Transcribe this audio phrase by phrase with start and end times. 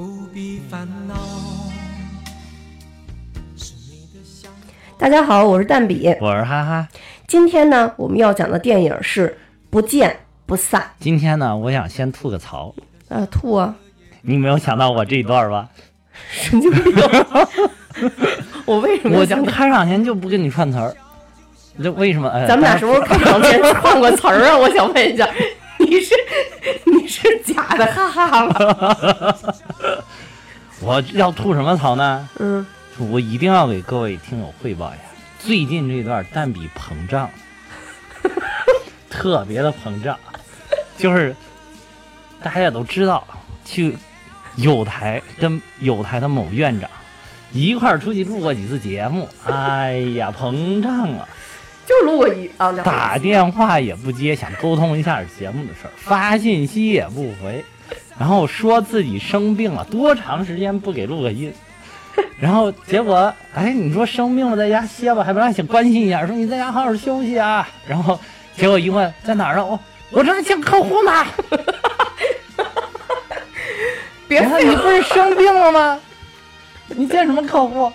[0.00, 1.14] 不必烦恼。
[4.96, 6.16] 大家好，我是蛋比。
[6.22, 6.88] 我是哈哈。
[7.28, 9.28] 今天呢，我们要讲的电影是
[9.68, 12.74] 《不见不散今天呢，我想先吐个槽。》。
[13.14, 13.74] 啊，吐啊，
[14.22, 15.68] 你没有想到我这一段吧？
[16.30, 16.82] 神经病！
[18.64, 19.50] 我为什么我想就？
[19.52, 20.96] 开场前就不跟你串词儿，
[21.82, 22.30] 这为什么？
[22.30, 24.56] 哎，咱们俩什么时候开场前串过词儿啊？
[24.56, 25.28] 我想问一下，
[27.10, 29.36] 是假的哈哈了？
[30.80, 32.28] 我要吐什么槽呢？
[32.38, 32.64] 嗯，
[32.98, 35.04] 我一定要给各位听友汇报一下，
[35.38, 37.28] 最近这段蛋比膨胀，
[39.10, 40.16] 特别的膨胀，
[40.96, 41.34] 就是
[42.42, 43.26] 大家也都知道，
[43.64, 43.96] 去
[44.56, 46.88] 有台跟有台的某院长
[47.52, 51.28] 一块儿出去录过几次节目，哎呀，膨胀啊！
[51.90, 57.64] 就录过一啊，两打电话也不接，想沟通一下节目的事儿，发信息也不回，
[58.16, 61.52] 然后说自己生病了，多长时间不给录个音，
[62.38, 68.20] 然后结果，哎，你说生病了在家歇吧，还不让想关心一下，说你在家好好休息啊，然后
[68.56, 69.66] 结果一问在哪儿呢？
[69.66, 69.80] 我
[70.10, 71.26] 我正在见客户呢。
[74.28, 75.98] 别你不是生病了吗？
[76.86, 77.92] 你见什么客户？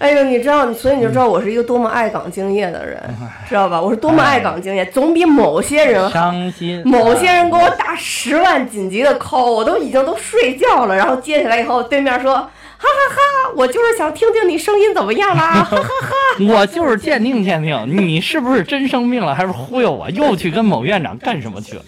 [0.00, 2.98] 哎呦，你知道，所以你就知道我是一个多么爱岗敬业的人，
[3.46, 3.78] 知道吧？
[3.78, 6.10] 我是多么爱岗敬业，总比某些人好。
[6.10, 6.82] 伤心。
[6.86, 12.48] 某些人给我打十万紧急的 call，我都已经都睡觉了，然后接起来以后，对面说哈
[12.78, 16.14] 哈哈，我就是想听听你声音怎么样啦，哈哈哈。
[16.48, 20.08] 我就是鉴定鉴定，你是不是真生病了，还是忽悠我？
[20.08, 21.82] 又去跟某院长干什么去了？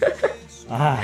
[0.69, 0.99] 哎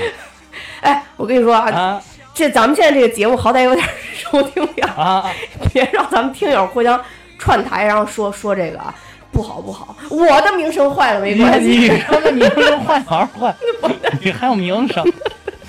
[0.81, 2.01] 哎，我跟你说啊，啊
[2.39, 5.29] 这咱们现在这个节目好歹有点 收听量，啊！
[5.73, 6.97] 别让咱们听友互相
[7.37, 8.95] 串台，然后说说这个啊
[9.29, 13.53] 不好不好，我的名声坏了没关系，你说的名声坏好坏，
[14.23, 15.03] 你还有名声，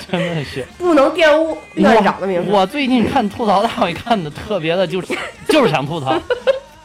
[0.08, 0.64] 真的是。
[0.78, 2.52] 不能玷污院长的名声。
[2.52, 5.08] 我我最近看吐槽大会看的特别的，就是
[5.48, 6.16] 就是想吐槽，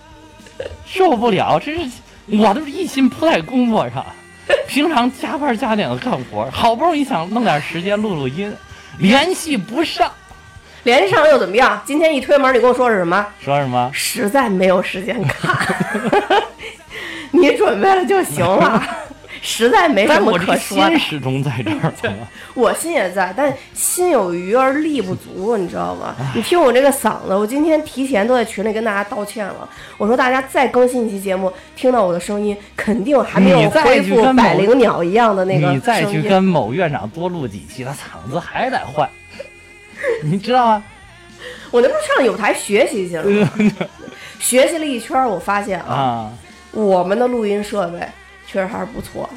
[0.83, 1.91] 受不了，真是
[2.39, 4.03] 我都是一心扑在工作上，
[4.67, 8.51] 平常加班加点的干活，好不容易想弄点时间录录音，
[8.99, 10.11] 联系不上，
[10.83, 11.81] 联系上了又怎么样？
[11.85, 13.25] 今天一推门，你跟我说是什么？
[13.43, 13.89] 说什么？
[13.93, 16.43] 实在没有时间看，
[17.31, 18.81] 你准备了就行了。
[19.45, 21.93] 实在没什么可说的心，始终在这儿，
[22.55, 26.15] 我心也在，但心有余而力不足，你知道吗？
[26.17, 29.69] 哎你听我这个嗓子，我今天提前都在群里跟大家道歉了。
[29.97, 36.03] 我说大家再更新一期节目，听到我的声音，肯定还没有恢复百灵鸟一样的那个你再。
[36.05, 39.07] 去跟某院长多录几期，他嗓子还得坏，
[40.23, 40.83] 你知道吗？
[41.71, 43.49] 我那不是上有台学习去了吗？
[44.39, 46.33] 学习了一圈，我发现啊，啊，
[46.71, 47.99] 我们的录音设备
[48.47, 49.29] 确实还是不错。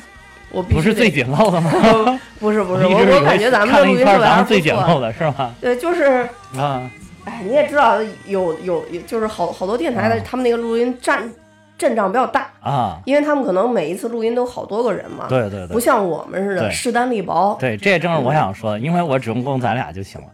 [0.51, 1.71] 我必须不是最简陋的吗？
[2.41, 4.75] 不是不是，我我感觉咱们的看了一圈录音设备还是最简。
[4.75, 5.53] 陋的是吧？
[5.61, 6.27] 对，就是，
[6.57, 6.91] 啊，
[7.27, 11.31] 哎，你也知道，有有有，就是好好多电台的，啊他们那个录音占
[11.77, 17.55] 阵仗比较大，啊，因为他们可能每一次录音都好多个人嘛，对对对，不像我们似的势单力薄。
[17.61, 20.29] 对，这也正是我想说的，因为我只用供咱俩就行了，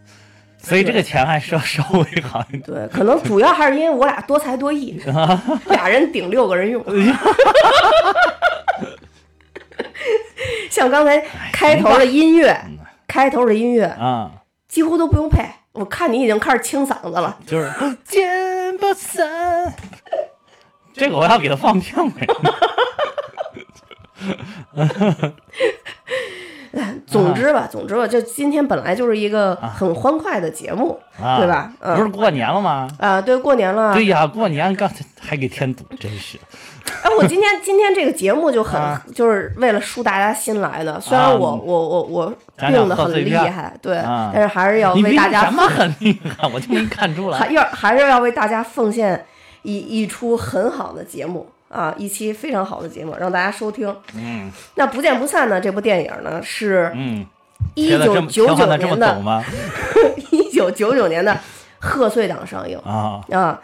[0.57, 2.61] 所以这个钱还是要稍微好一点。
[2.61, 4.97] 对，可能主要还是因为我俩多才多艺，
[5.67, 6.81] 俩人顶六个人用。
[10.75, 12.53] 像刚才开头的音乐，
[13.07, 14.29] 开头的音乐啊，
[14.67, 15.41] 几乎都不用配，
[15.71, 17.37] 我看你已经开始清嗓子了。
[17.47, 19.73] 就是不见不散。
[20.91, 22.11] 这个我要给他放片尾。
[27.07, 31.71] 总之吧，总之吧，就今天本来就是一个很欢快的节目，啊，对吧？
[31.79, 32.89] 嗯不是过年了吗？
[32.99, 33.93] 啊，对，过年了。
[33.93, 36.37] 对呀，过年刚才还给添堵，真是。
[37.03, 46.47] 哎，我今天今天这个节目就很、啊就是为了舒大家心来的，虽然我、啊我我我病得很厉害，对，啊但是还是要为大家什么很厉害？
[46.53, 47.37] 我就没看出来。
[47.37, 49.25] 还要还是要为大家奉献
[49.63, 53.93] 一一出很好的节目啊，一期非常好的节目，让大家收听。
[54.13, 57.25] 嗯那不见不散呢，这部电影呢是嗯，
[57.73, 59.43] 一九九九年的？
[60.31, 61.37] 一九九九年的
[61.79, 63.59] 贺岁档上映啊啊。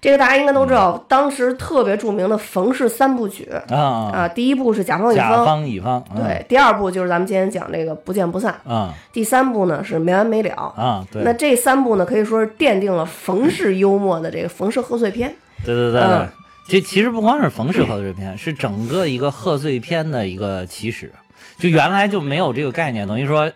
[0.00, 10.54] 这个大家应该都知道，当时特别著名的冯氏三部曲啊，啊，第一部是甲方乙甲方，乙方，嗯对，第二部就是咱们今天讲这个不见不散，啊第三部呢是没完没了。
[10.76, 15.34] 啊，对，那这三部呢，可以说是奠定了冯氏幽默的这个冯氏贺岁片。
[15.64, 16.28] 对对对
[16.68, 21.12] 这其实不光是冯氏贺岁片，是整个一个贺岁片的一个起始。
[21.58, 23.50] 就原来就没有这个概念，等于说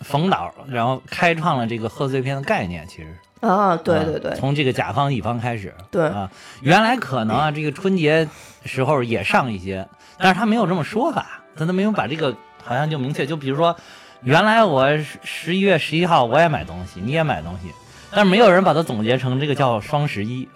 [0.00, 3.08] 冯导然后开创了这个贺岁片的概念，其实
[3.42, 6.30] 啊，对啊对对从这个甲方乙方开始，对啊，
[6.62, 8.26] 原来可能啊这个春节
[8.64, 9.86] 时候也上一些，
[10.16, 13.76] 但是他没有这么说法，他都没有把这个好像就明确，就比如说
[14.22, 17.72] 原来我十十一月十一号我也买东西，你也买东西，
[18.10, 20.48] 但是没有人把它总结成这个叫双十一。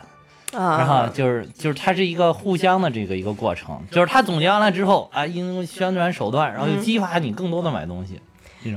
[0.56, 8.20] 啊，然后就是就是它是一个互相的这个一个过程，就是他总结完了之后啊，因为宣传手段，然后就激发你更多的买东西。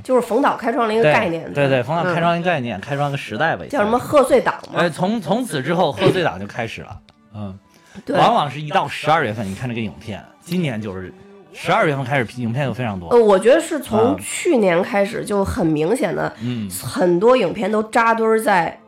[0.03, 6.99] 就是冯导开创了一个概念，对对，冯导嗯开创一个概念，开创一个时代吧，叫什么贺岁档嘛哎，，从从此之后，贺岁档就开始了。
[7.33, 7.57] 嗯，
[8.05, 11.13] 对，往往是一到十二月份，你看这个影片，今年就是
[11.53, 13.09] 十二月份开始，影片就非常多。
[13.09, 18.79] 呃，我觉得是从啊去年开始就很明显的，嗯，很多影片都扎堆儿在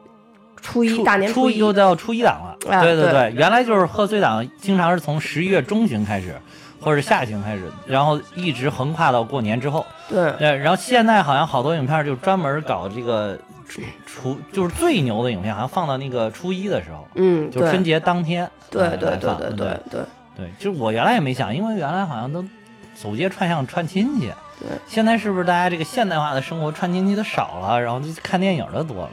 [0.61, 1.53] 初一大年初一。
[1.53, 2.51] 初又到初一档了。
[2.71, 6.35] 啊对对对，原来就是贺岁档，经常是从十一月中旬开始，
[6.81, 9.85] 或者下旬开始，然后一直横跨到过年之后。
[10.09, 18.49] 对对，然后现在好像好多影片就专门搞这个初初，就是最牛的影片，好像放到那个初一的时候，嗯，就春节当天。
[18.69, 20.01] 对对对对对对对，
[20.35, 22.43] 对，就是我原来也没想，因为原来好像都
[22.95, 24.31] 走街串巷串亲戚。
[24.59, 29.09] 对，现在是不是大家这个现代化的生活串亲戚的少了，然后就看电影的多了，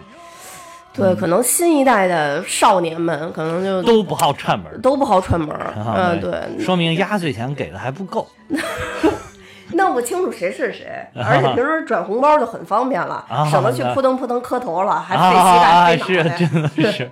[0.98, 4.78] 对，可能新一代的少年们可能就都不好串门儿。
[4.80, 5.56] 都不好串门
[5.96, 8.28] 嗯，对，说明压岁钱给的还不够。
[9.72, 16.36] 弄不清楚谁是谁，而且平时转红包就很方便了，啊省得去啊扑腾扑腾磕头了，还啊费膝盖啊，费是脑袋。
[16.36, 17.10] 真的 是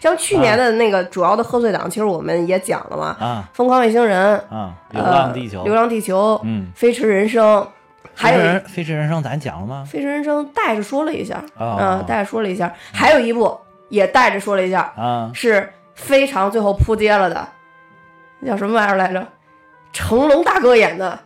[0.00, 4.74] 像去年的那个主要的贺岁档，其实我们也讲了嘛，啊疯狂外星人》啊！
[4.90, 7.66] 流浪地球呃，流浪地球》嗯，飞驰人生，
[8.14, 9.84] 还有飞驰人飞驰人生咱讲了吗？
[9.86, 13.58] 飞驰人生带着说了一下，哦嗯，带着说了一下，还有一部
[13.88, 17.48] 也带着说了一下，啊是非常最后扑街了的，
[18.40, 19.26] 那叫什么玩意儿来着？
[19.92, 21.18] 成龙大哥演的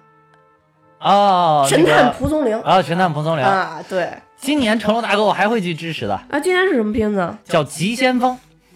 [1.00, 3.44] 哦，《神探蒲松龄》啊，神探蒲松龄。
[3.44, 7.35] 啊，对今年成龙大哥我还会去支持的，啊，今年是什么片子？
[7.44, 8.32] 叫《急先锋》。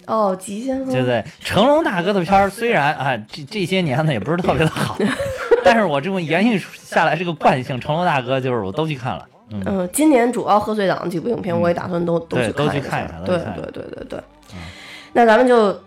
[0.06, 1.25] 哦，急先锋，对不对？
[1.41, 4.97] 成龙大哥的片儿虽然啊，这这些年呢也不是特别的好，
[5.64, 9.26] 但是我这么延续下来这个惯性，成龙大哥就是我都去看了。
[9.50, 14.20] 嗯，嗯，今年主要贺岁档几部影片，我也打算都、都去看一看一下对对对对。
[15.12, 15.79] 那咱们就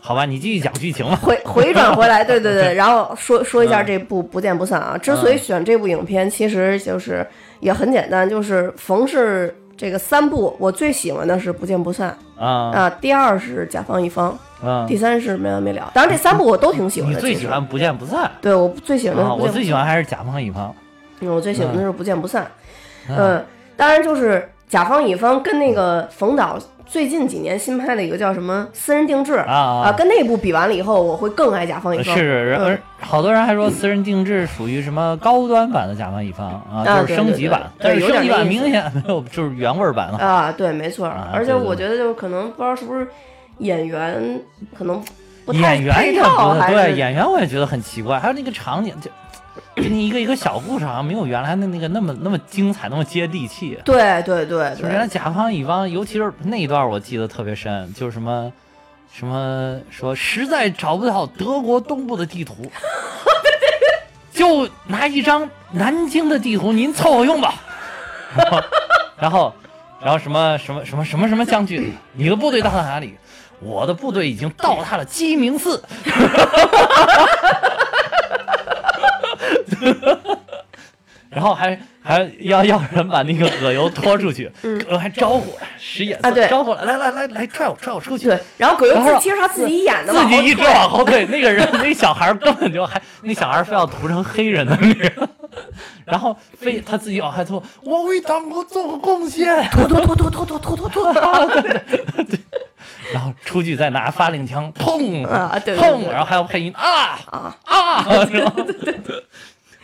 [0.00, 1.16] 好吧，你继续讲剧情吧。
[1.20, 4.96] 回回转回来，对对对， 然后说说一下这部《不见不散》啊。
[4.96, 7.26] 之所以选这部影片，其实就是
[7.58, 14.38] 也很简单，就是逢是这个三部，我最喜欢的是《不见不散》啊啊，第二是《甲方乙方》，
[14.68, 15.90] 啊第，三是没完没了。
[15.94, 17.16] 当然，这三部我都挺喜欢的。
[17.16, 20.74] 你最喜欢不见不散对我最喜欢的我最喜欢还是甲方乙方。
[21.20, 22.44] 嗯，我最喜欢的是《不见不散》。
[23.08, 26.56] 嗯嗯，当然就是甲方乙方跟那个冯导
[26.86, 32.16] 最近几年新拍的一个叫什么《私人定制》啊啊，跟那部比完了以后，我会更爱甲方乙方。
[32.16, 40.18] 是，好多人还说私人定制属于什么高端版的甲方乙方啊，啊就是升级版，但是升级版明显没有就是原味儿版了。
[40.18, 41.04] 啊，对，没错。
[41.04, 43.08] 啊而且我觉得就是可能不知道是不是
[43.58, 44.40] 演员
[44.78, 45.02] 可能
[45.44, 49.10] 不太演员也配套，还对，演员我也觉得很奇怪，还有那个场景就。
[49.82, 53.78] 就你一个一个小故事，好像没有原来的那个那么那么精彩，那么接地气。
[53.84, 58.52] 对对对就是原来，甲方乙方，尤其是那一段，我记得特别深，就是什么
[59.12, 62.70] 什么说实在找不到德国东部的地图，
[64.32, 67.54] 就拿一张南京的地图，您凑合用吧。
[68.36, 68.60] 然后，
[69.18, 69.54] 然后，
[70.02, 73.16] 然后什么什么什么什么什么将军，你的部队到达哪里？
[73.62, 75.82] 我的部队已经到达了鸡鸣寺。
[81.30, 88.40] 然后还还要要人把那个葛优拖出去，葛优还招呼使眼色，啊对招呼来来来来来踹我踹我出去，对。
[88.58, 95.28] 然后葛优然后自其实他自己演的，自己一直往后退，那个人那小孩根本就还那小孩非要涂成黑人的那个，
[96.04, 101.50] 然后非他自己往后退，我为党国做过贡献， 退，拖拖拖拖拖拖拖拖拖。
[103.12, 108.64] 然后出去再拿发令枪，砰啊对对对砰，然后还要配音啊啊啊，然后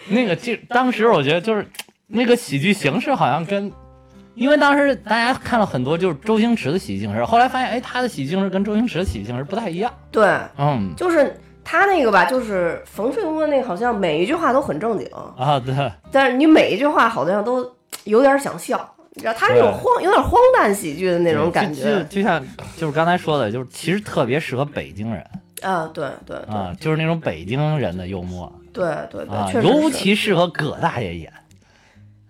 [0.09, 1.67] 那个就当时我觉得就是
[2.07, 3.73] 那个喜剧形式好像跟。
[4.35, 9.91] 因为当时大家看了很多就是周星驰的喜剧形式，后来发现，哎，他的喜剧形式跟周星驰的喜剧形式不太一样。
[10.11, 10.93] 对，嗯。
[10.95, 11.35] 就是
[11.65, 15.09] 他那个吧，就是冯顺峰的那个，好像每一句话都很正经，
[15.39, 15.75] 啊，对，
[16.13, 17.67] 但是你每一句话好像都
[18.05, 18.79] 有点想笑，
[19.15, 22.47] 你知道他那种荒有点荒诞喜剧的那种感就觉就就像
[22.77, 25.27] 就是刚才说的，就是其实特别适合北京人。
[25.63, 26.55] 啊，对对对。
[26.55, 31.33] 啊，就是那种北京人的幽默对对对，啊，确实尤其适合葛大爷演，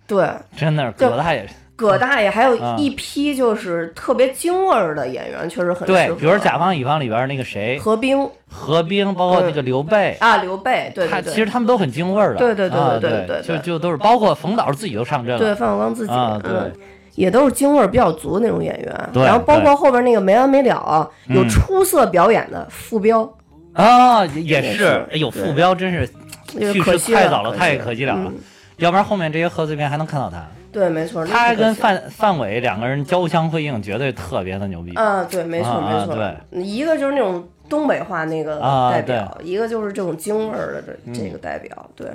[0.07, 1.47] 对真的葛大爷。
[1.75, 12.37] 葛大爷，还有啊一批就是特别京味儿的演员，确实很适对，比如《甲方乙方》里边那个谁，何冰何冰，包括那个刘备，啊，刘备，对他其实他们都很京味儿的。
[12.39, 15.55] 对对对啊对对对就就都是包括冯导自己都上阵了对了。
[15.55, 16.73] 范小刚自己，啊对嗯，
[17.13, 19.09] 也都是京味儿比较足的那种演员。
[19.13, 23.31] 对然后包括后边那个没完没了啊，有嗯出色表演的傅彪，
[23.73, 28.31] 啊，也也是哎呦，傅彪真是这个去世可惜太早了，太可惜了。
[28.77, 30.45] 要不然后面这些贺岁片还能看到他。
[30.71, 34.93] 对，没错，那他跟范范伟两个人交相辉映，绝对特别的牛逼。
[34.95, 36.15] 嗯，对，没错，没错。
[36.15, 41.89] 对一个就是那种东北话那个啊代表，一个就是这种京味儿的这这个代表。
[41.95, 42.07] 对。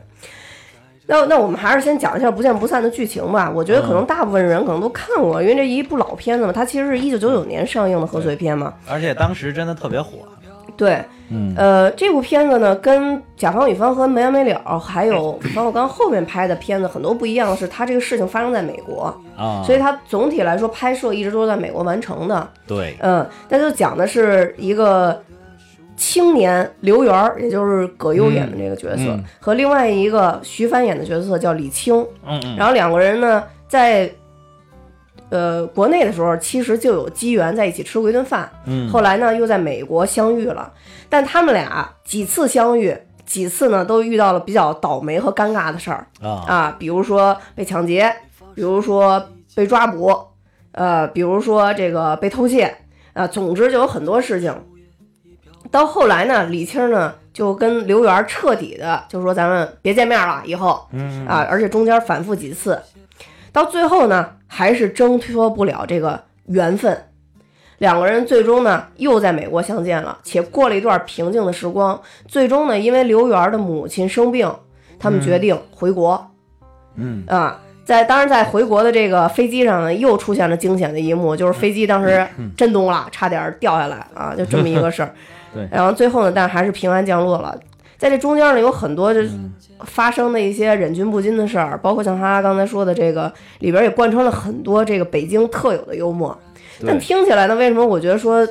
[1.06, 3.50] 那那我们还是先讲一下《不见不散》的剧情吧。
[3.52, 8.72] 我觉得可嗯能大部分人可能都看过，因为这一部老片子嘛，它其实是一九九九年上映的贺岁片嘛。
[8.88, 10.18] 而且当时真的特别火。
[10.76, 11.54] 对，嗯。
[11.56, 22.48] 呃，这部片子呢，跟《甲方乙方》和《没完没了》还有冯小刚后面拍的片子很多不一样的是，它这个事情发生在美国，啊，所以它总体来说拍摄一直都是在美国完成的。
[22.66, 25.22] 对，嗯，那就讲的是一个
[25.96, 29.24] 青年刘源儿，也就是葛优演的这个角色，嗯嗯。
[29.40, 31.94] 和另外一个徐帆演的角色叫李青。
[32.26, 32.56] 嗯嗯。
[32.56, 34.10] 然后两个人呢，在
[35.32, 38.50] 呃国内的时候，其实就有机缘在一起吃过一顿饭。
[38.66, 40.70] 嗯，后来呢，又在美国相遇了，
[41.08, 46.06] 但他们俩几次相遇，几次呢都遇到了比较倒霉和尴尬的事儿。
[46.20, 48.14] 啊，啊，比如说被抢劫，
[48.54, 49.24] 比如说
[49.54, 50.14] 被抓捕，
[50.72, 52.76] 呃，比如说这个被偷窃，
[53.14, 54.54] 啊，总之就有很多事情。
[55.70, 60.86] 到后来呢，李青呢就跟刘源彻底的就说咱们别见面了，以后。
[60.92, 61.26] 嗯。
[61.26, 62.78] 啊，而且中间反复几次，
[63.52, 67.04] 到最后呢，还是挣脱不了这个缘分。
[67.78, 72.00] 两个人最终呢又在美国相见了，且过了一段平静的时光。
[72.26, 74.52] 最终呢，因为刘源的母亲生病，
[74.98, 76.30] 他们决定回国。
[76.94, 82.24] 嗯啊，在当然在回国的这个飞机上呢，又出现了惊险的一幕，就是飞机当时
[82.56, 85.12] 震动了，差点掉下来啊，就这么一个事儿。
[85.52, 87.58] 对然后最后呢，但还是平安降落了。
[88.02, 89.52] 在这中间呢，有很多这嗯
[89.84, 96.36] 发生的一些忍俊不禁的事儿，包括像他刚才说的这个里边也贯穿了很多这个北京特有的幽默。
[96.84, 98.44] 但听起来呢，为什么我觉得说，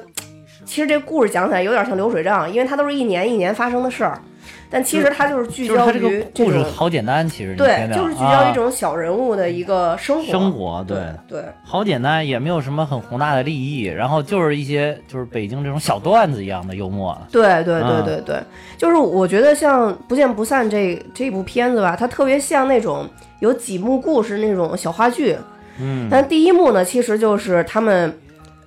[0.63, 4.21] 其实这故事讲起来有点像流水账，因为它都是一年一年发生的事儿，
[4.71, 10.31] 但其实它就是聚焦就是他这于这个故事好简单，其实对就是聚焦于啊这种小人物的一个生活。
[10.31, 10.97] 生活，对，
[11.27, 17.15] 对好简单，也没有什么很宏大的利益，然后就是一些就是北京这种小段子一样的幽默。
[17.31, 18.35] 对对对啊对对，
[18.77, 23.05] 就是我觉得像《不见不散》这这部片子吧，它特别像那种
[23.39, 25.35] 有几幕故事那种小话剧。
[25.79, 28.17] 嗯但第一幕呢，其实就是他们。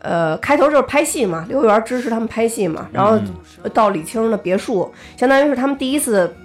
[0.05, 6.37] 呃，开头就是拍戏嘛，刘源支持他们拍戏嘛，然后嗯到李青的别墅，相当于是他们第一次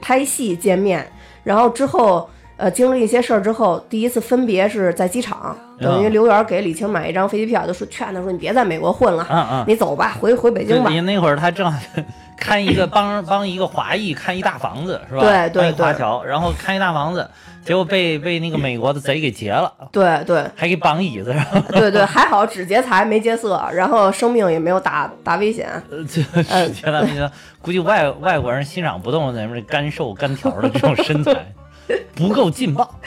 [0.00, 1.06] 拍戏见面，
[1.42, 10.90] 然后之后呃经历一些事儿之后，第一次分别是在机场，等于嗯刘源给李青买一张飞机票，就说劝他说你别在美国混了，嗯嗯，你走吧，回回北京吧。
[10.90, 11.78] 你那会儿他正好
[12.36, 15.20] 看一个帮帮一个华裔看一大房子是吧？
[15.22, 17.28] 对对帮一个华侨，然后看一大房子，
[17.64, 25.68] 结果被被那个美国的贼给劫了，对对还给绑椅子上，对对，还好只劫财没劫色，然后生命也没有大大危险。
[26.12, 27.30] 劫了没劫？
[27.62, 31.32] 估计外外国人欣赏不动咱们这干瘦干条的这种身材，
[32.14, 32.98] 不够劲爆。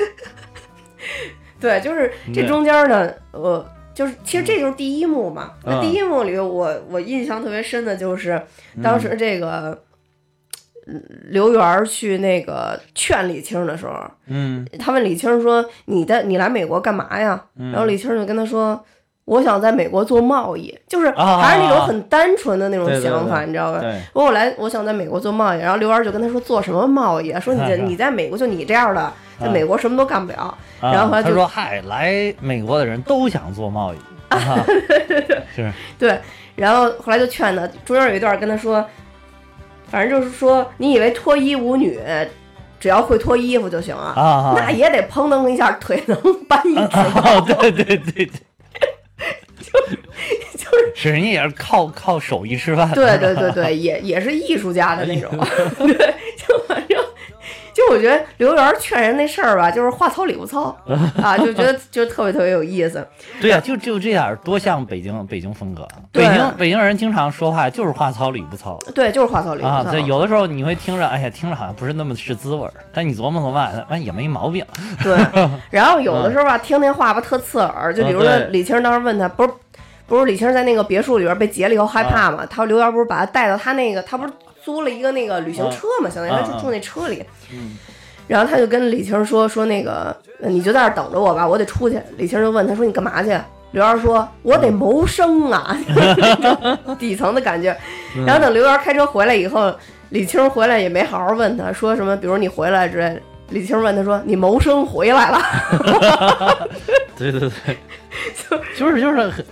[1.60, 5.54] 对，就是这中间呢，呃，就是其实这就是第一幕嘛。
[5.64, 8.42] 那嗯第一幕里，我我印象特别深的就是
[8.82, 9.70] 当时这个。
[10.90, 18.82] 嗯刘源去那个劝李青的时候，嗯他问李青说：“你的你来美国干嘛呀？”嗯然后李青就跟他说
[19.28, 23.82] ：“我想在美国做贸易。”就是啊还是那种很单纯的那种对对想法，对你知道吧？
[24.14, 27.40] 我来，我想在美国做贸易，然后刘源就跟他说做什么贸易啊？
[27.40, 30.40] 说你在 你在美国就你这样的，在美国什么都干不了。
[30.80, 33.98] 啊然后他说：“嗨，来美国的人都想做贸易，
[34.30, 34.64] 啊、
[35.56, 36.20] 是对，
[36.56, 38.86] 然后后来就劝他，中间有一段跟他说，
[39.90, 42.00] 反正就是说，你以为脱衣舞女
[42.80, 44.14] 只要会脱衣服就行啊？
[44.16, 46.16] 啊啊，那也得砰噔一下腿能
[46.48, 48.30] 搬一只哦，对对对对，
[49.62, 49.98] 就是
[50.58, 55.30] 就是人家也是靠靠手艺吃饭，对对对对，也也是艺术家的那种，
[55.78, 56.98] 对，就反正
[57.78, 60.76] 就我觉得刘源劝人那事儿吧，就是话糙理不糙
[61.22, 63.08] 啊，就觉得就特别特别有意思。
[63.40, 65.88] 对呀、就就这样，多像北京北京风格。
[66.12, 69.74] 北京北京人经常说话就是话糙理不糙对，就是话糙理不糙。
[69.76, 74.66] 啊，对，有的时候你会听着，哎呀，听着好像不是那么是滋味儿，但你琢磨琢磨，哎也没毛病。
[75.04, 75.16] 对，
[75.70, 79.50] 然后有的时候吧，听那话吧特刺耳，就比如说李青当时问他，不是
[80.08, 82.44] 不是李青在那个别墅里边被劫了以后害怕嘛？
[82.50, 84.34] 他说刘源不是把他带到他那个，他不是
[84.68, 87.24] 租了一个那个旅行车嘛，相当于他就住那车里。
[87.54, 87.78] 嗯
[88.28, 91.98] 然后他就跟李青说说那个，呃你就在这等着我吧，我得出去。
[92.18, 93.30] 李青就问他说你干嘛去？
[93.72, 95.78] 刘源说：“我得谋生啊，
[97.00, 97.74] 底层的感觉。”
[98.28, 99.74] 然后等刘源开车回来以后，
[100.10, 103.22] 李青回来也没好好问他说什么，比如你回来之类的。
[103.52, 106.68] 李青问他说：“你谋生回来了
[107.18, 107.78] 对对 对，
[108.50, 109.46] 就就是就是很，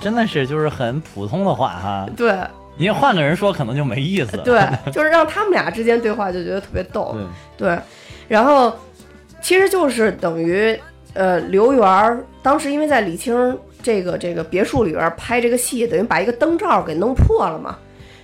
[0.00, 2.04] 真的是就是很普通的话哈？”。
[2.18, 2.36] 对
[2.78, 4.36] 你要换个人说，可能就没意思。
[4.38, 7.16] 对， 就是让他们俩之间对话就觉得特别逗。
[7.56, 7.78] 对对，
[8.28, 8.72] 然后
[9.42, 10.78] 其实就是等于
[11.14, 17.76] 呃，刘源儿当时因为在李青这个这个别墅里边拍这个戏，等于把一个灯罩给弄破了嘛，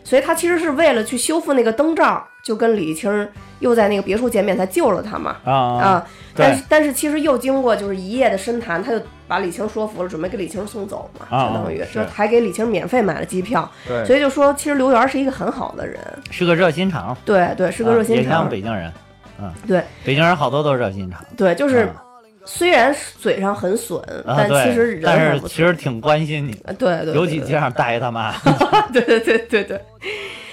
[0.05, 3.29] 所以他其实是为了去修复那个灯罩，就跟李青
[3.61, 5.37] 又在那个别墅见面，才救了他嘛。
[5.45, 12.01] 啊但是但是其实又经过就是一夜的深谈，他就把李青说服了，准备给李青送走嘛，啊相当于是。
[12.01, 15.99] 就还给李青免费买了机票，对，所以就说其实刘源是一个很好的人，
[16.31, 18.93] 是个热心肠，对对，是个热心啊也像肠，北京人，
[19.41, 19.83] 嗯，对。
[20.05, 22.03] 北京人好多都是热心肠，对，就是啊。
[22.47, 28.35] 虽然嘴上很损，啊，但其实人其实挺关心你，呃对对，对尤其对街上大爷大妈，
[28.93, 29.81] 对对对对对。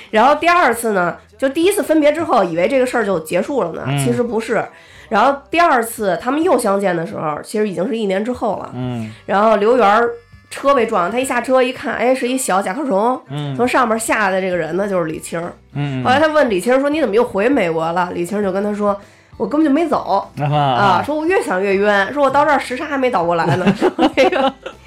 [0.09, 4.63] 然后第二次呢，就第一次分别之后，以为这个事儿就结束了呢，嗯其实不是。
[5.09, 8.69] 然后第二次他们又相见的时候，其实已经是一年之后了。
[8.75, 10.07] 嗯然后刘源儿
[10.51, 15.51] 车被撞，他一下车一看，哎，是一小甲壳虫，嗯从上面下来的这个人呢就是李青儿。
[15.73, 18.95] 嗯后来他问李青儿说：“你怎么又回美国了？”李青儿就跟他说
[19.37, 23.65] ：“我根本就没走。”啊，啊说我越想越冤，说我到这儿时差还没倒过来呢。
[23.75, 24.80] 说那个对，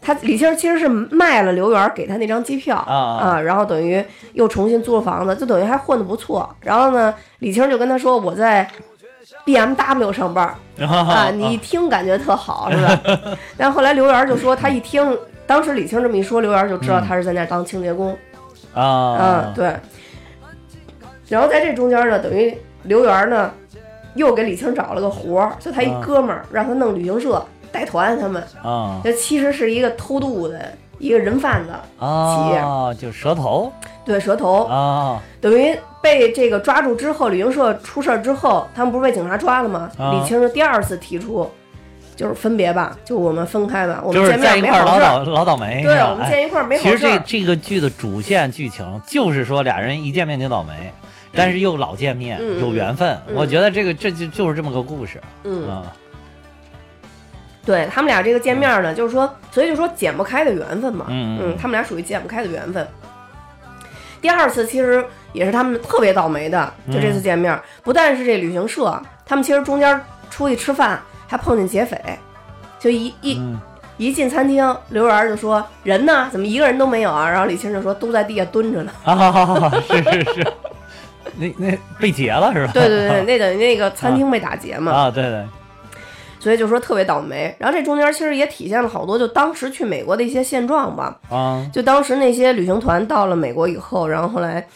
[0.00, 6.48] 他李青其实是卖了刘源给他那张机票啊啊然后等于又重新租了房子，就等于还混得不错。
[6.60, 8.68] 然后呢，李青就跟他说我在
[9.46, 13.00] BMW 上班 啊，你一听感觉特好是吧？
[13.56, 18.16] 但后来刘源就说他一听，当时李青这么一说，刘源就知道他是在那儿当清洁工。
[18.74, 19.74] 啊嗯，对。
[21.28, 23.50] 然后在这中间呢，等于刘源呢
[24.14, 30.60] 又给李青找了个活儿，就他一啊哥们儿让他弄旅行社带团，他们啊这其实是一个偷渡的
[30.98, 33.72] 一个人贩子啊，企业啊，就蛇头
[34.04, 39.90] 对蛇头，啊等于被这个抓住之后，旅行社出事儿之后，他们不是被警察抓了吗？
[39.98, 41.50] 啊李青是第二次提出。
[42.14, 45.24] 就是分别吧，就我们分开吧，我们就是见面没在一块儿老好事儿。
[45.24, 47.22] 倒老倒霉，对，是吧我们哎见一块儿没好其实这儿。
[47.26, 50.92] 这个剧的主线剧情就是说俩人一见面就倒霉，
[51.32, 53.18] 但是又老见面，嗯有缘分。
[53.26, 55.90] 嗯我觉得这个这就就是这么个故事嗯，啊
[57.64, 61.06] 对他们俩这个见面呢，就是说，所以就说剪不开的缘分嘛。
[61.08, 62.86] 嗯嗯，他们俩属于剪不开的缘分。
[64.20, 72.00] 第二次其实也是他们特别倒霉的，就这次嗯见面，不但是这旅行社，他们其实中间出去吃饭还碰见劫匪，
[72.78, 73.60] 就一一、嗯
[73.98, 77.28] 一进餐厅，刘源就说人呢，怎么一个人都没有啊？
[77.28, 78.90] 然后李青就说都在地下蹲着呢。
[79.04, 80.52] 啊，是是是，
[81.36, 82.72] 那那被劫了是吧？
[82.72, 85.44] 对对对， 那等于那个餐厅被打劫嘛，啊，对对，
[86.42, 87.54] 所以就说特别倒霉。
[87.58, 91.16] 然后这中间其实也体现了好多就当时去美国的一些现状吧。
[91.30, 94.66] 啊就当时那些旅行团到了美国以后，然后后来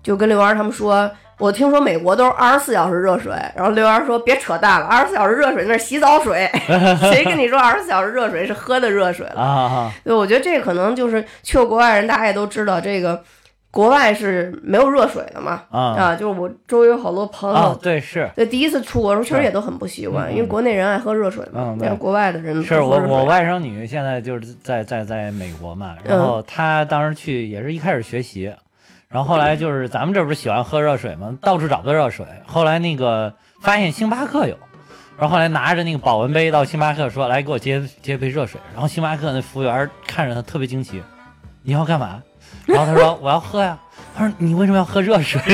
[0.00, 6.48] 就跟刘源他们说，我听说美国都是二十四小时热水，然后刘源说别扯淡了，二十四小时热水那是洗澡水，
[7.10, 9.92] 谁跟你说二十四小时热水是喝的热水了？
[10.04, 13.20] 对，我觉得这可能就是去过国外人，大家也都知道这个。
[13.70, 15.62] 国外是没有热水的嘛？
[15.70, 18.28] 啊就是我周围有好多朋友，啊，对是。
[18.34, 28.52] 对，第一次出国的时候，确实也都很不习惯，嗯因为国内人爱喝热水嘛嗯，对但是国外的人是我我外甥女现在就是在在在美国嘛，嗯然后她当时去也是一开始学习，
[29.08, 31.36] 然后后来就是咱们这不是喜欢喝热水吗？
[31.42, 34.56] 到处找不到热水，后来那个发现星巴克有，
[35.18, 41.02] 然后后来拿着那个保温杯到星巴克说来给我接接杯热水，然后星巴克那服务员看着他特别惊奇，
[41.62, 42.22] 你要干嘛？
[42.68, 43.76] 然后他说我要喝呀，
[44.16, 45.40] 他说你为什么要喝热水？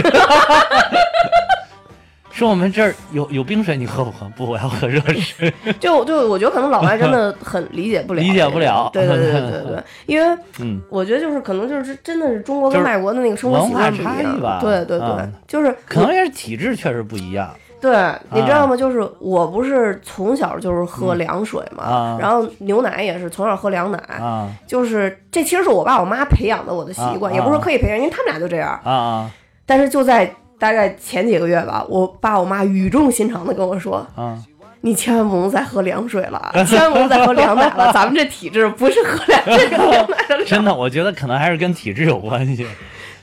[2.31, 4.29] 说我们这儿有有冰水，你喝不喝？
[4.37, 5.53] 不，我要喝热水。
[5.79, 17.55] 就就我觉得可能老外真的很理解不了， 理解不了对对对对对对，因为嗯，我觉得就是可能就是真的是中国跟外国的那个生活习惯不一文化差异吧样，对对对嗯，就是可能也是体质确实不一样。
[17.85, 18.75] 对，你知道吗？
[18.75, 28.71] 就是我不是从小就是喝凉水嘛啊，然后牛奶也是从小喝凉奶，啊就是这其实是我爸我妈培养的我的习惯，啊也不是刻意培养，因为他们俩就这样。
[28.83, 29.31] 啊啊
[29.67, 34.07] 但是就在大概前几个月吧，我爸我妈语重心长的跟我说。
[34.15, 34.39] 啊！
[34.81, 37.91] 你千万不能再喝凉水了，千万不能再喝凉奶了。
[37.91, 42.67] 咱们这体质不是喝凉这个凉奶的真的，我觉得可能还是跟体质有关系。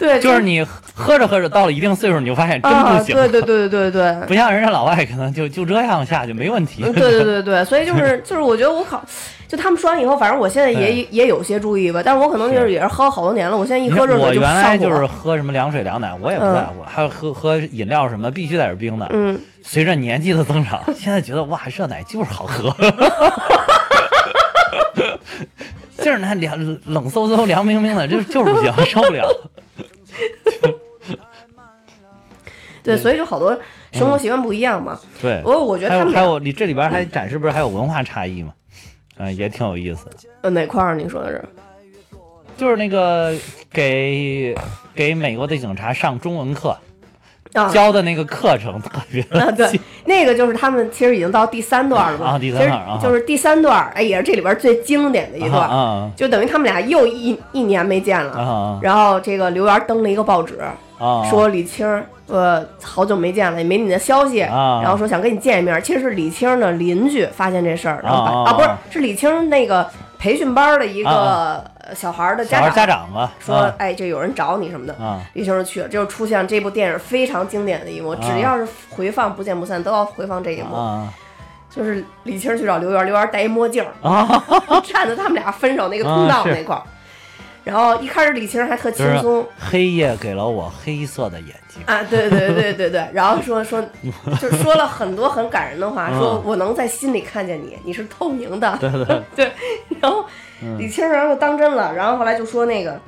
[0.01, 3.15] 对，就是你喝着喝着到了一定岁数，你就发现真啊，不行。
[3.15, 4.27] 对对对对对对。
[4.27, 6.81] 不像人家老外可能就就这样下去没问题。
[6.83, 8.99] 嗯对对对对，所以就是就是，我觉得我考，
[9.47, 15.05] 就他们说完以后，反正我现在也也有些注意吧，但是我可能就是是也是喝了好多年了，我现在一喝热水就原来就是。
[15.05, 19.07] 喝什么凉水凉奶，我也不在乎，还有喝喝饮料什么必须得是冰的。
[19.11, 22.75] 嗯，随着年纪的增长，现在觉得哇，热奶就是好喝。
[25.97, 29.23] 就是那凉冷飕飕、凉冰冰的，就就是不行，受不了。
[32.83, 33.55] 对，所以就好多
[33.91, 34.99] 生活习惯不一样嘛。
[35.21, 38.53] 对，我我觉得他们俩还有，你这里边还展示不是还有文化差异吗？
[39.17, 40.11] 嗯、也挺有意思的。
[40.41, 41.43] 呃哪块儿你说的是？
[42.57, 43.35] 就是那个
[43.71, 44.55] 给
[44.95, 46.81] 给美国的警察上中文课，啊
[47.53, 58.79] 教的那个课程特别的啊，对，那个就是他们其实已经到第三段了嘛，啊第三段啊其实就是第三段，哎，也是这里边最经典的一段，啊就等于他们俩又一一年没见了。
[58.81, 60.59] 然后这个刘源登了一个报纸，
[60.97, 61.23] 啊！
[61.29, 64.79] 说李青儿，呃，好久没见了，也没你的消息，啊。
[64.81, 65.81] 然后说想跟你见一面。
[65.81, 68.53] 其实是李青的邻居发现这事儿，然后把啊啊。
[68.53, 69.85] 不是是李青那个
[70.17, 71.63] 培训班的一个
[71.95, 74.93] 小孩儿的家长家长吧，说，啊哎，这有人找你什么的。
[74.95, 81.13] 啊李青就去了，这就出现这部电影非常经典的一幕，只要是回放《不见不散》都要回放这一幕，啊
[81.69, 83.81] 就是李青去找刘源，刘源戴一墨镜！
[84.83, 86.83] 站在他们俩分手那个通道那块儿。
[87.63, 91.81] 然后一开始李青还特轻松，黑夜给了我黑色的眼睛。
[91.85, 93.81] 啊，对对对对对，然后说说，
[94.41, 99.51] 就说了很多很感人的话，说我能在心里看见你，你是透明的，对对 对。
[100.01, 100.25] 然后
[100.77, 102.99] 李青然后当真了，然后后来就说那个，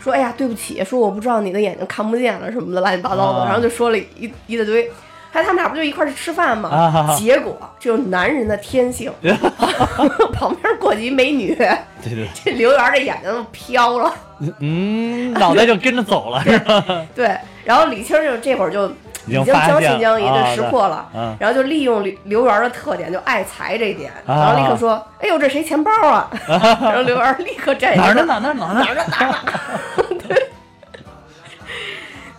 [0.00, 4.90] 说哎呀对不起，说我不知道你的眼睛看不见了什么的乱七八糟的，啊然后就说了一一大堆。
[5.34, 6.68] 还他们俩不就一块儿去吃饭吗？
[6.68, 9.10] 啊结果这就是男人的天性，
[10.34, 14.12] 旁边过去一美女，对对，这刘源的眼睛都飘了。
[14.58, 16.84] 嗯，脑袋就跟着走了， 是吧？
[17.14, 18.92] 对，然后李青就这会儿就
[19.26, 28.52] 已经将信将疑啊的识破了，嗯然后就利用刘刘源的特点，就爱财这一点，啊然后立刻说：“哎呦，这谁钱包啊？” 然后刘源立刻站起来说哪儿呢？
[28.58, 28.76] 哪儿呢？
[28.78, 29.04] 哪儿呢？
[29.08, 29.34] 哪儿呢？
[29.38, 30.36] 哪儿呢？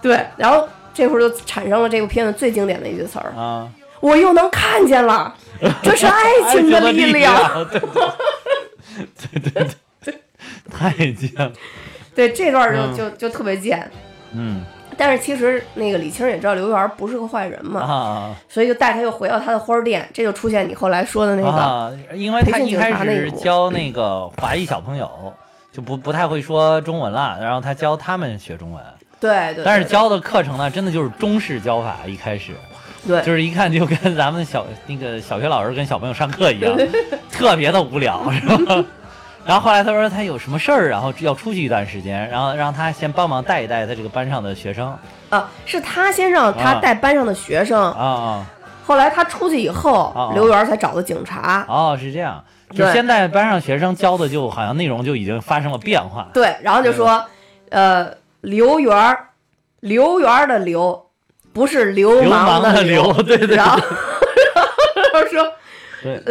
[0.02, 3.70] 对，然后这会儿就产生了这部片子最经典的一句词儿啊
[4.02, 5.34] ，：“我又能看见了，
[5.82, 6.12] 这是爱
[6.46, 9.72] 爱情的力量。，对对对对
[10.04, 10.22] 对，
[10.70, 11.52] 太贱了。”
[12.14, 13.90] 对，这段就嗯就就特别贱。
[14.34, 14.64] 嗯
[14.98, 21.50] 但是其实那个李青也知道刘源不是个坏人嘛，啊所以就带他又回到他的花儿店，这就出现你后来说的那个。
[21.50, 25.10] 啊，因为他一开始教那个华裔小朋友，
[25.72, 28.84] 就不不太会说中文了，然后他教他们学中文，
[29.20, 32.52] 对对，对但是教的课程呢，真的就是中式教法，一开始
[33.08, 36.78] 对就是一看就跟咱们小那个小学老师跟小朋友上课一样，
[37.32, 38.86] 特别的无聊，是吧？
[39.46, 44.98] 然后后来他说他有什么事儿，然后要出去一段时间，然后让他先帮忙带一带他这个班上的学生。
[45.30, 46.80] 啊，是他先让他啊。
[46.82, 48.46] 带班上的学生，啊啊。
[48.86, 51.66] 后来他出去以后，啊刘源才找的警察。
[51.68, 57.26] 哦，是这样，就对现在班上学生教的就好像内容就已经发生了变化，对，然后就说，
[57.70, 58.10] 呃，
[58.42, 59.18] 刘源，
[59.82, 61.08] 刘源的刘，
[61.54, 63.58] 不是流流氓的的流对对对。
[63.58, 63.98] 然后然后说。
[63.98, 64.13] 对。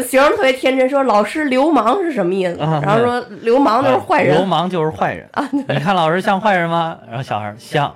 [0.03, 2.61] 学生特别天真，说老师流氓是什么意思？
[2.61, 6.99] 啊然后说流氓就是坏人流氓就是坏人啊你看老师像坏人吗？
[7.09, 7.95] 然后小孩儿像，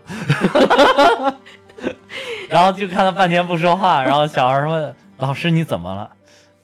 [2.48, 6.10] 然后就看他半天不说话，然后小孩儿问老师你怎么了？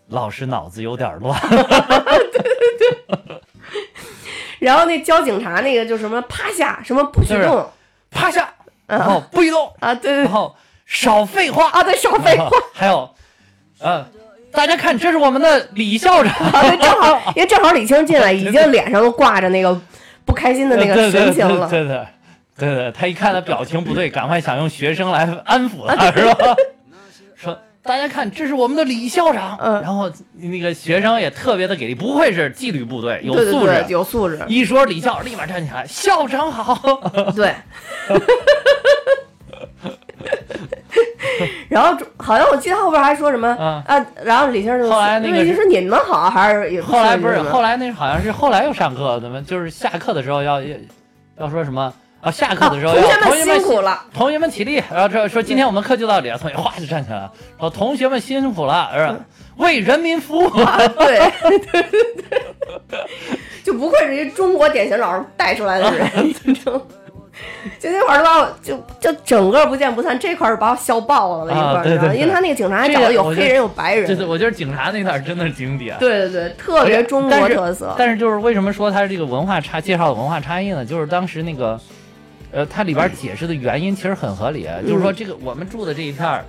[0.09, 1.39] 老师脑子有点乱。
[1.49, 3.41] 对对对
[4.59, 7.69] 然后那教警察那个就什么趴下，什么不许就是动
[8.11, 8.49] 趴下，
[8.87, 10.55] 然后不许动，啊，对对对然后
[10.87, 12.49] 少废话啊，对，少废话。
[12.73, 13.11] 还有，
[13.81, 14.07] 呃，
[14.53, 16.35] 大家看，这是我们的李校长，
[16.79, 19.79] 正好，因为正好李青进来，已经脸上都挂着那个
[20.25, 21.69] 不开心的那个神情了。
[21.69, 26.55] 对对对对对，他一看他表情不对， 赶快想用学生来安抚他，是吧？
[27.35, 29.59] 说大家看，这是我们的李校长。
[29.61, 33.85] 嗯然后那个学生也特别的给力，不愧是纪律部队，有素质。
[33.89, 34.39] 有素质。
[34.47, 37.01] 一说李校，立马站起来，校长好。
[37.35, 37.53] 对。
[41.69, 50.77] 然后好像我记得后边还说什么嗯啊，然后李先生就后来那个李先生说你们好还是也后来不是，后来那好像是后来又上课，怎么就是下课的时候要要
[51.39, 51.93] 要说什么？
[52.21, 52.31] 啊？
[52.31, 59.17] 下课的时候要啊同同学们辛苦了，同学们起立，然后说说今天我们课就到这里了，同学哗就站起来了，说同学们辛苦了，是吧？
[59.57, 60.47] 为人民服务。
[60.61, 63.01] 啊，对对对对，
[63.65, 66.09] 就不愧是一中国典型老师带出来的人，
[66.65, 66.87] 就
[67.81, 75.97] 就那会儿把我就就整个不见不散这块儿把我笑爆了那一块儿，你知道吗因为他那个警察还这找的有黑人有白人，就是我觉得警察那段儿真的是经典。
[75.99, 77.95] 对对对，特别中国特色。
[77.97, 80.85] 但是就是为什么说它这个文化差介绍的文化差异呢？
[80.85, 81.81] 就是当时那个，
[82.53, 86.45] 呃，它里边解释的原因其实很合理，嗯就是说这个我们住的这一片儿，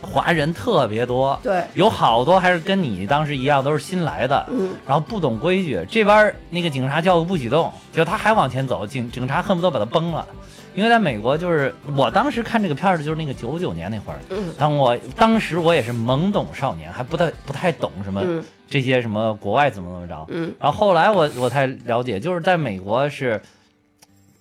[0.00, 5.84] 华人特别多，对，有好多还是跟你当时一样都是新来的，嗯，然后不懂规矩。
[5.88, 10.26] 这边儿那个警察叫个不许动，就他还往前走，警警察恨不得把他崩了。
[10.72, 14.54] 因为在美国，就是我当时看这个片儿的，就是那个九九年那会儿，嗯。
[14.56, 18.42] 当我当时我也是懵懂少年，还不太不太懂什么嗯。
[18.68, 23.42] 这些什么国外怎么怎么着，嗯，然后后来我我才了解，就是在美国是，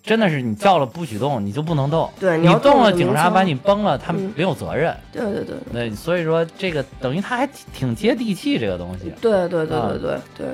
[0.02, 2.10] 真的是你叫了不许动，你就不能动。
[2.20, 4.96] 对你你动了，警察把你崩了，他们没有责任。
[5.12, 9.14] 对对对对，所以说这个等于他还挺挺接地气，这个东西。
[9.22, 10.48] 对对对啊对对对，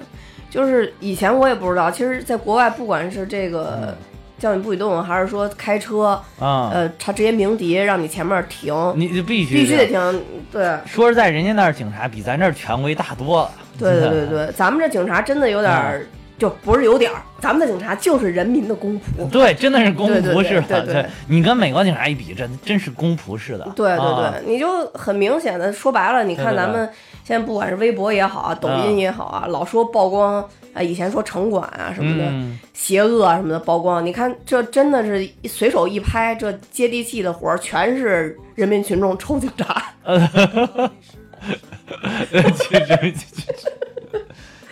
[0.49, 3.95] 就是以前我也不知道，其实，在国外不管是这个嗯
[4.37, 9.85] 叫你不许动，还是说开车，啊，呃，他直接鸣笛让你前面停，你就必须必须得。
[9.85, 10.21] 停。
[10.51, 13.51] 对，说实在，人家那儿警察比咱这儿权威大多了。
[13.77, 19.29] 对对对对，咱们这警察真的有点儿，嗯就不是有点儿，咱们的警察就是人民的公仆。
[19.31, 20.81] 对，真的是公仆式的。
[20.81, 23.63] 对对你跟美国警察一比，真真是公仆式的。
[23.75, 26.87] 对对啊对，你就很明显的说白了，你看咱们
[27.23, 30.43] 现在不管是微博也好啊，抖音也好啊，老说曝光
[30.73, 39.83] 啊，以前说城管啊什么的，嗯，邪恶啊什么的曝光，你看这真的是随手一拍，这接地气的活儿全是人民群众抽警察。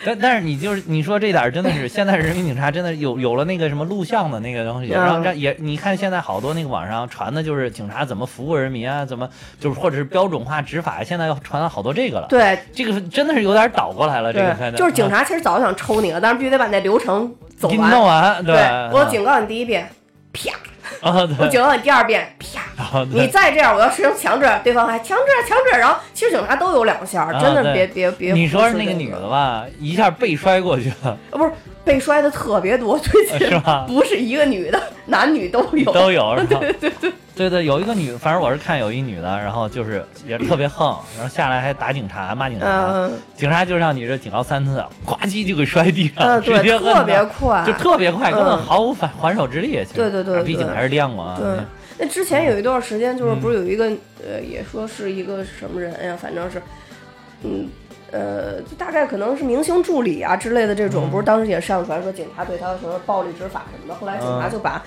[0.06, 5.02] 但但是你就是你说这点儿真的是，现在人民警察真的有有了那个什么录像的那个东西，嗯。
[5.02, 12.28] 然后让也你看现在好多那个网上传的就是警察怎么服务人民啊，怎么就是或者是标准化执法，现在要传了好多这个了。
[12.28, 12.58] 对。
[12.74, 14.78] 这个真的是有点倒过来了，这个，现在。
[14.78, 17.92] 就是警察其实早就想抽你了，但是必须得把那流程走你完。
[17.92, 18.56] 弄完，对，
[18.92, 19.88] 我啊警告你第一遍，
[20.32, 20.52] 啪；
[21.02, 22.62] 啊，我，警告你第二遍，啪。
[23.12, 28.34] 你再这样，我要实行强制，对方还强制强制，然后其实警察都有两下，啊真的对别别别。
[28.34, 31.52] 你说是那个女的吧，一下被摔过去了，呃不是
[31.84, 35.92] 被摔的特别多，最近是吧不是一个女的，男女都有。
[35.92, 36.60] 都有 是吧？
[36.60, 49.84] 对对对，对对，有一个女，反正我是看有一女的，然后就是也特别横，然后下来还打警察，骂警察，嗯警察就让你这警告三次，呱唧就给摔地上，嗯，对，直接特别快，就特别快，根本嗯毫无反还手之力。
[49.94, 51.36] 对对对毕竟还是练过啊。
[51.40, 51.60] 对，
[51.98, 53.86] 那之前有一段时间，就是嗯不是有一个、
[54.22, 56.62] 呃，也说是一个什么人呀，反正是，
[57.44, 57.68] 嗯
[58.12, 64.84] 呃，就大概可能是明星助理啊之类的这种，嗯不是当时也上传说警察对他什么暴力执法什么的，后来警察嗯就把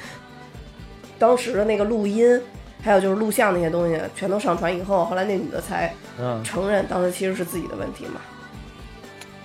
[1.19, 2.41] 当时的那个录音。
[2.83, 8.21] 还有就是录像那些东西全都上传以后，后来那女的才嗯，承认当时其实是自己的问题嘛。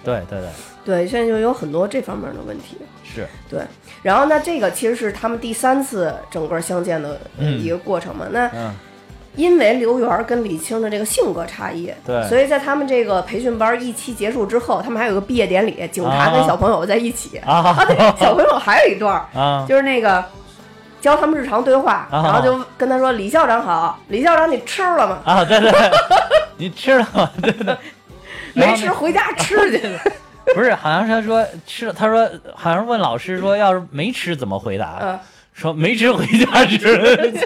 [0.03, 0.49] 对对对，
[0.83, 2.77] 对，现在就有很多这方面的问题。
[3.03, 3.61] 是，对，
[4.01, 8.25] 然后那，这个其实是他们第三次整个相见的一个过程嘛。
[8.31, 8.73] 那嗯
[9.33, 17.37] 因为刘源儿跟李青的这个性格差异，对所以在他们这个培训班一期结束之后，他们还有个毕业典礼，警察跟啊小朋友在一起。
[17.37, 19.25] 啊啊，对， 小朋友还有一段
[19.65, 20.21] 就是那个
[20.99, 25.19] 教他们日常对话，啊然后就跟他说：“李校长好，李校长你吃了吗？
[25.23, 25.71] 啊，对对，
[26.57, 27.31] 你吃了吗？
[27.41, 27.77] 对 对，
[28.53, 29.89] 没吃回家吃去。
[30.55, 34.97] 不是，好像是他说吃了，他说好像是问老师说，要是没吃怎么回答？
[35.01, 35.19] 嗯，
[35.53, 37.39] 说没吃回家吃。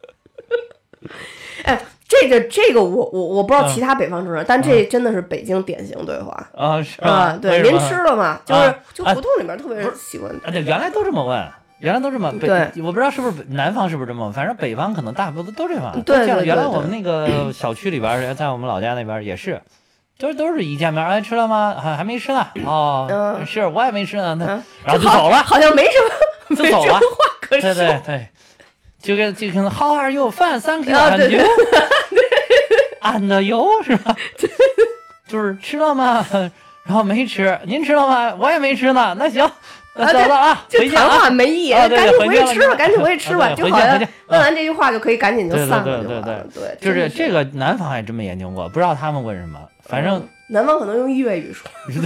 [1.64, 3.68] 哎，这个这个我我我不知道嗯。
[3.68, 6.48] 其他北方城市，但这真的是北京典型对话。
[6.56, 8.40] 啊，是吧啊，对，您吃了吗？
[8.44, 10.30] 就是就胡同里面特别喜欢。
[10.42, 11.46] 啊，对，原来都这么问，
[11.80, 12.82] 原来都这么北，对。
[12.82, 19.60] 我不知道是不是南方是不是这么问，反正北方可能大部分都这样对原来我们那个小区里边，在我们老家那边也是，
[20.20, 21.74] 都都是一见面，哎，吃了吗？
[21.82, 22.46] 还还没吃呢。
[22.66, 24.34] 哦，嗯是我也没吃呢。
[24.38, 25.98] 那嗯然后就走了，好像没什
[26.50, 27.00] 么， 就走了话
[27.40, 27.74] 可对说。
[27.74, 28.26] 对对，
[29.02, 30.30] 就跟就跟 How are you?
[30.30, 30.96] Fine, thank you.
[30.96, 31.42] 啊 And you?
[33.00, 34.14] And you 是吧？
[35.26, 36.24] 就是吃了吗？
[36.84, 38.34] 然后没吃，您吃了吗？
[38.38, 39.14] 我也没吃呢。
[39.18, 39.48] 那行，
[39.94, 41.18] 走了啊，就谈回家啊。
[41.20, 46.46] 话没意义，赶紧回去吃吧，赶紧回去吃吧，就好像回去回去问完这句话就可以赶紧就对对对对了就完了。
[46.54, 49.58] 对，就是这个南方还真没研究过，不知道他们问什么。
[49.90, 51.70] 反正嗯南方可能用粤语说。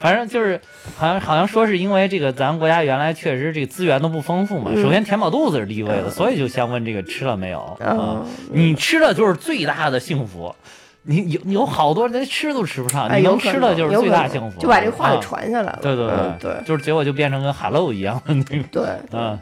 [0.00, 0.60] 反正就是，
[0.96, 8.24] 好像好像说是因为这个咱国家原来确实这个资源都不丰富嘛，嗯首先填饱肚子是第一位的，所以就先问这个吃了没有啊嗯？
[8.52, 10.54] 你吃了就是最大的幸福。
[11.02, 15.78] 你有有好多人吃都吃不上，哎，你能吃的就是最大幸福，就把这话给啊传下来了。
[15.80, 18.84] 对对对对就是结果就变成跟 hello 一样的那个，对。
[19.12, 19.38] 嗯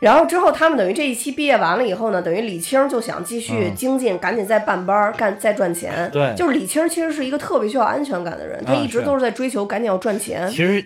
[0.00, 6.08] 然后之后，他们等于这一期毕业完了以后呢，等于李青就想继续嗯精进，赶紧再办班儿，干再赚钱。
[6.12, 10.48] 对就是李青其实是一个特别需要安全感的人，他啊一直都是在追求赶紧要赚钱。
[10.48, 10.84] 其实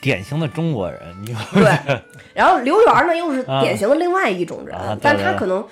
[0.00, 1.98] 典型的中国人，你对，
[2.34, 5.64] 然后刘源呢又是啊典型的另外一种人，啊但他可能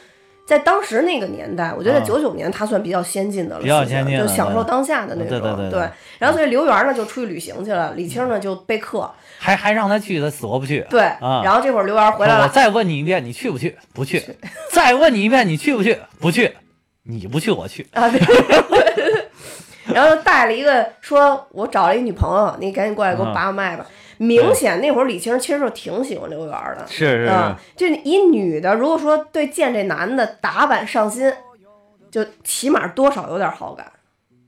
[0.48, 5.28] 在当时那个年代，我觉得啊九九年他算比较先进的了，比较先进就享受当下的那种。
[5.28, 5.86] 对对对对
[6.18, 9.10] 然后所以刘源呢就出去旅行去了，李青呢就备课。
[9.38, 10.86] 还还让他去，他死活不去。
[10.88, 13.76] 对，啊然后这会儿刘源回来了，我再问你一遍，你去不去？
[13.92, 14.22] 不去。
[14.72, 15.98] 再问你一遍，你去不去？
[16.18, 16.56] 不去。
[17.02, 17.86] 你不去，我去。
[17.92, 18.18] 啊，对。
[19.92, 23.84] 然后就带了一个，说我找了一女朋友，你赶紧过来给我嗯把把脉吧。
[24.18, 31.32] 明显那会儿李青其实就挺喜欢刘源的，是是啊，就一女的，如果说对见这男的打扮上心，
[32.10, 33.86] 就起码多少有点好感，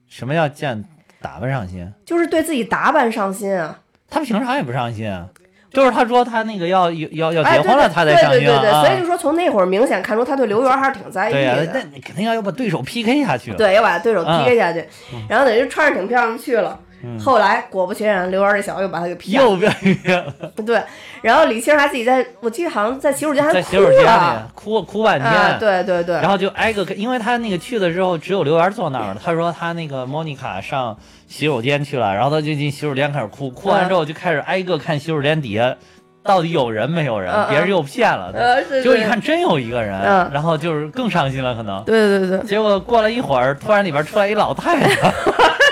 [0.08, 0.84] 什么叫见
[1.22, 1.90] 打扮上心？
[2.04, 3.78] 就是对自己打扮上心啊。
[4.08, 5.28] 他平常也不上心啊，
[5.72, 8.84] 就是他说他那个要要要哎，结婚了，对对他才上心对对对对，啊。
[8.84, 11.70] 所以就说从那会儿明显看出他对刘源还是挺在意对呀、的。
[11.72, 13.52] 那你肯定要要把对手 PK 下去。
[13.52, 14.80] 对，要把对手啊 PK 下去，
[15.14, 16.76] 嗯然后等于穿着挺漂亮去了，
[17.18, 19.48] 后来果不其然，刘源这小子又把他给骗了。
[19.48, 20.32] 又变变了，
[20.66, 20.82] 对，
[21.22, 24.50] 然后李青还自己在，我记得好像在洗手间还哭在洗手间里了。
[24.54, 25.30] 哭哭半天。
[25.30, 29.16] 啊，对对对，然后就挨个，因为他那个去了之后只有刘源坐那儿了。
[29.24, 35.74] 他说他那个莫妮卡上洗手间去了，然后他就进洗手间开始哭，哭完之后就开始挨个看洗手间底下
[36.22, 38.82] 到底有人没有人别人又骗了呃是他。
[38.82, 41.82] 结果一看真有一个人嗯，然后就是更伤心了，可能。
[41.84, 45.12] 对对对，结果过了一会儿，突然里边出来一老太太，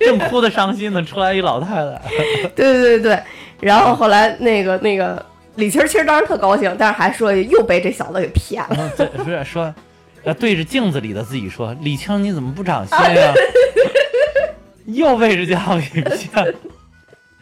[0.06, 2.00] 正哭的伤心呢，出来一老太太。
[2.56, 3.22] 对对对对，
[3.60, 5.24] 然后后来那个那个
[5.56, 8.90] 李青儿其实当时特高兴，但是还说又被这小子给骗了。
[9.16, 9.72] 不是说，
[10.24, 13.32] 呃，对着镜子里的自己说：“李青，你怎么不长心啊呀、
[14.86, 16.54] 又被这家伙给骗了。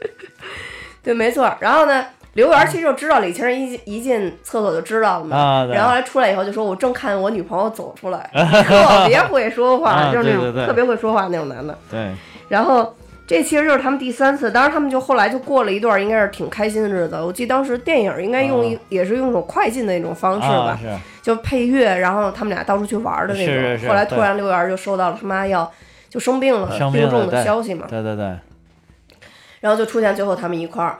[1.03, 1.53] 对，没错。
[1.61, 5.37] 然后呢，刘源其实就知道李青儿一进一进厕所就知道了嘛。
[5.37, 12.13] 啊然后后来出来以后就说：“我正看我女朋友走出来，特别会说话，啊就是那种特别会说话那种男的。”对，
[12.49, 12.95] 然后
[13.27, 17.17] 这其实就是他们第三次，当然他们就后来就过了一段应该是挺开心的日子。
[17.17, 23.55] 我记得当时电影应该用一、也是用一种快进的那种方式吧，啊、就配乐，然后他们俩到处去玩的那种。
[23.55, 25.71] 是是是后来突然刘源就收到了他妈要
[26.09, 28.37] 就生病了、生病了重的消息嘛，对对对，
[29.61, 30.99] 然后就出现最后他们一块儿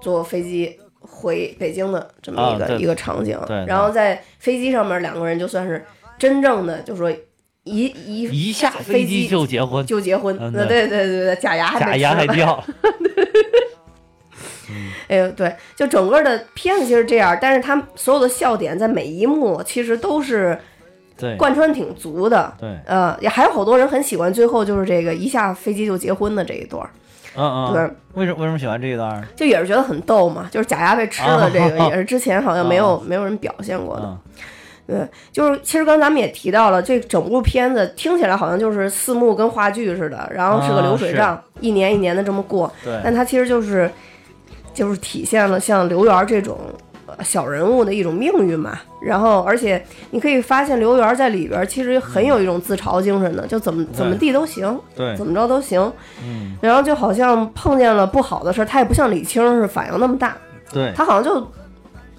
[0.00, 0.78] 坐飞机。
[1.04, 5.84] 回北京的这么一个、一个场景，然后在飞机上面两个人就算是
[6.16, 7.12] 真正的，就说
[7.64, 12.62] 一一一下飞飞机就结婚，就结婚，嗯那对对对对，假牙假牙还掉。
[15.08, 20.58] 哎呦，对，就整个的片子其实这样，但是他们所有的笑点在每一幕其实都是
[21.18, 22.52] 对贯穿挺足的。
[22.58, 26.88] 对，呃，也还有好多人很喜欢最后就是这个一下飞机就结婚的这一段，
[27.36, 27.82] 嗯嗯，对，
[28.14, 29.22] 为什么为什么喜欢这一段？
[29.36, 30.48] 就也是觉得很逗嘛。
[30.50, 34.18] 就是假牙被吃了这个，啊 也是之前好像没有、没有人表现过的。
[34.86, 42.72] 嗯，对，就是其实刚才咱们也提到了，这整部片子听起来好像就是四幕跟话剧似的，然后是个啊流水账，一年一年的这么过。
[42.84, 43.90] 对，但它其实就是
[44.74, 46.58] 就是体现了像刘源这种
[47.06, 48.78] 呃小人物的一种命运嘛。
[49.00, 55.80] 然后，而且你可以发现刘源在里边其实很有一种自嘲精神的，就怎么怎么地都行，对怎么着都行。
[56.24, 60.36] 嗯，然后就好像碰见了不好的事儿，他也不像李青是反应那么大，
[60.72, 61.44] 对，他好像就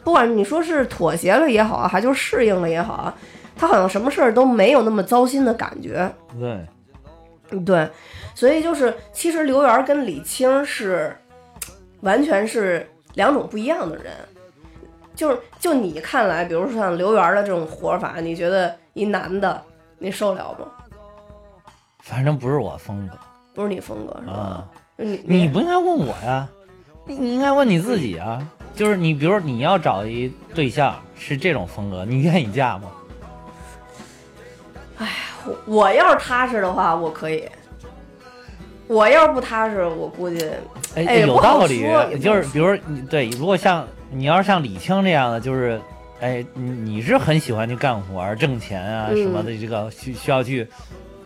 [0.04, 3.16] 不管你说是妥协了也好啊，还就是适应了也好啊，
[3.56, 6.12] 他好像什么事儿都没有那么糟心的感觉。
[6.40, 7.90] 对，对，
[8.36, 11.16] 所以就是其实刘源跟李青是
[12.02, 14.14] 完全是两种不一样的人。
[15.16, 19.62] 就是就你看来，比如说像刘源的这种活法，你觉得一男的
[20.00, 20.66] 你受了吗？
[22.00, 23.16] 反正不是我风格
[23.54, 24.34] 不是你风格是吧？
[24.34, 24.68] 啊。
[24.96, 26.48] 你你不应该问我呀，
[27.06, 28.46] 你你应该问你自己啊。
[28.76, 32.92] 就是你，比如你要找一对象是这种风格，你愿意嫁吗？
[35.46, 37.44] 我我要是踏实的话，我可以；
[38.88, 40.50] 我要是不踏实，我估计
[40.96, 41.82] 哎，有道理
[42.20, 45.82] 就是比如你对，如果像你要是像李青这样的，就是，
[46.22, 50.66] 哎，你你是很喜欢去干活挣钱啊嗯什么的，这个需需要去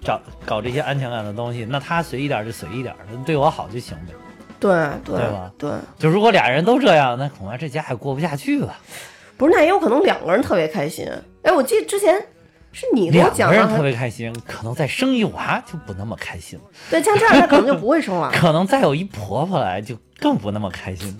[0.01, 4.13] 找搞这些安全感的东西，那他随意点就随意点儿，对我好就行呗。
[4.59, 4.71] 对
[5.05, 8.75] 对对吧对，就如果俩人都这样，那恐怕这家也过不下去了。
[9.37, 11.07] 不是那也有可能两个人特别开心。
[11.43, 12.19] 哎，我记得之前
[12.71, 18.29] 是你给我两讲的，个人特别开心，可能再生一娃就不那么开心了，对，像这样他可能就不会生娃。
[18.33, 21.15] 可能再有一婆婆来就更不那么开心了，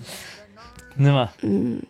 [0.98, 1.28] 对吗？
[1.42, 1.80] 嗯，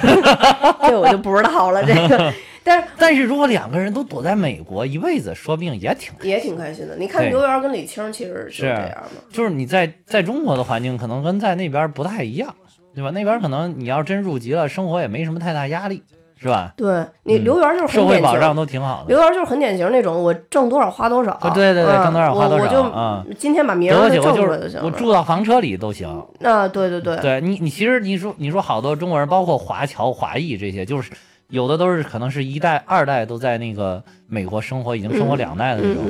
[0.86, 1.82] 这我就不知道了。
[1.84, 2.32] 这个，
[2.68, 6.94] 但是但是如果两个人都躲在美国一辈子，说不定也挺也挺开心的。
[6.96, 9.22] 你看刘源跟李青其实是这样嘛。
[9.32, 12.54] 就是你在在中国的环境可能跟在那边不太一样，
[12.94, 13.10] 对吧？
[13.10, 16.02] 那边可能你要真入籍了，生活也没什么太大压力，
[16.36, 16.72] 是吧？
[16.76, 18.54] 对你刘源就是社会保障。
[18.54, 19.08] 都挺好的。
[19.08, 21.32] 刘源就是很典型那种，我挣多少花多少。
[21.32, 24.84] 啊对对对嗯挣多少花多少我我就啊今天把名得儿挣出来就行了。
[24.84, 26.08] 我住到房车里都行。
[26.42, 31.10] 啊，对对对，对你，你其实你说你说好多中国人，包括华侨、华裔这些，就是
[31.50, 36.04] 有的都是可能是一代、二代都在那个美国生活，已经生活两代的那种，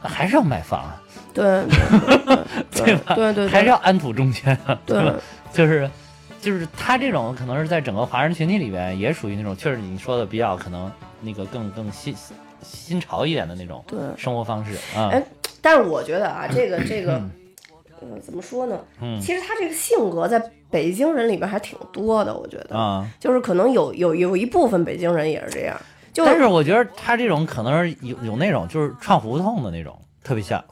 [0.00, 1.02] 还是要买房啊，
[1.34, 1.64] 对
[2.70, 3.14] 对 对吧？
[3.14, 5.14] 对对，还是要安土重迁啊，对吧？
[5.52, 5.88] 就是
[6.40, 12.14] 就是他这种可能是在整个华人群体里边也属于那种，确实你说的比较可能那个更更新
[12.62, 13.84] 新潮一点的那种。
[14.16, 15.10] 生活方式啊。
[15.12, 15.22] 哎
[15.60, 17.22] 但是我觉得啊，这个这个，
[18.00, 18.80] 呃，怎么说呢？
[19.00, 20.42] 嗯其实他这个性格在
[20.72, 25.76] 北京人里边还挺多的，我觉得，啊、就是可能有有有一部分北京人也是这样，
[26.12, 30.64] 就但是我觉得他这种可能是有有那种就是串胡同的那种，特别像。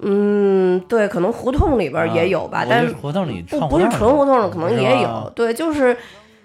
[0.00, 5.32] 嗯，对，可能胡同里边也有吧，啊但是胡同里不不是纯胡同的，可能也有。
[5.34, 5.96] 对，就是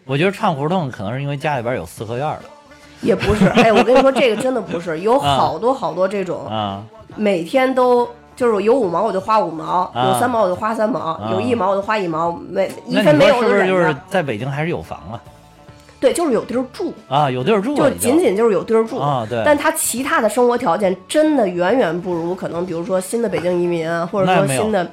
[0.05, 2.45] 我觉得串胡同可能是因为家里边有四合院儿的
[3.01, 3.47] 也不是。
[3.49, 6.83] 哎，我跟你说，这个真的不是，有 好多好多这种啊
[7.15, 13.67] 每天都就是有五毛我就花五毛，啊有三毛我就花三毛，啊有一毛我就花一毛，没一分没有你说是不是。
[13.67, 15.21] 就是在北京还是有房啊？
[15.99, 18.97] 对，就是有地儿住，啊，有地儿住就仅仅就是有地儿住。
[18.97, 24.85] 啊，对，但他其他的生活条件真的远远不如可能，比如说新的北京移民啊，或者说新的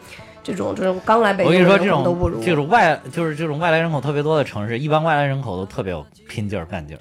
[0.44, 2.36] 这种这种刚来北我跟你说，京的人这可能都不如。
[2.36, 7.00] 种这种外就是这种外来人口特别多的城市，一般外来人口都特别有拼劲儿干劲儿。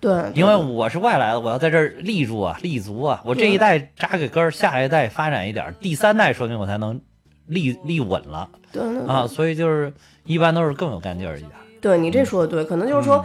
[0.00, 6.98] 对，因为我是外来的，我要在这儿立住啊，立足啊，我这一代扎个根儿，下一代发展一点儿，第三代说明我才能
[7.46, 9.92] 立立稳了对对对啊，所以就是
[10.24, 11.52] 一般都是更有干劲儿一点。
[11.80, 13.24] 对你这说的对，可能就是说，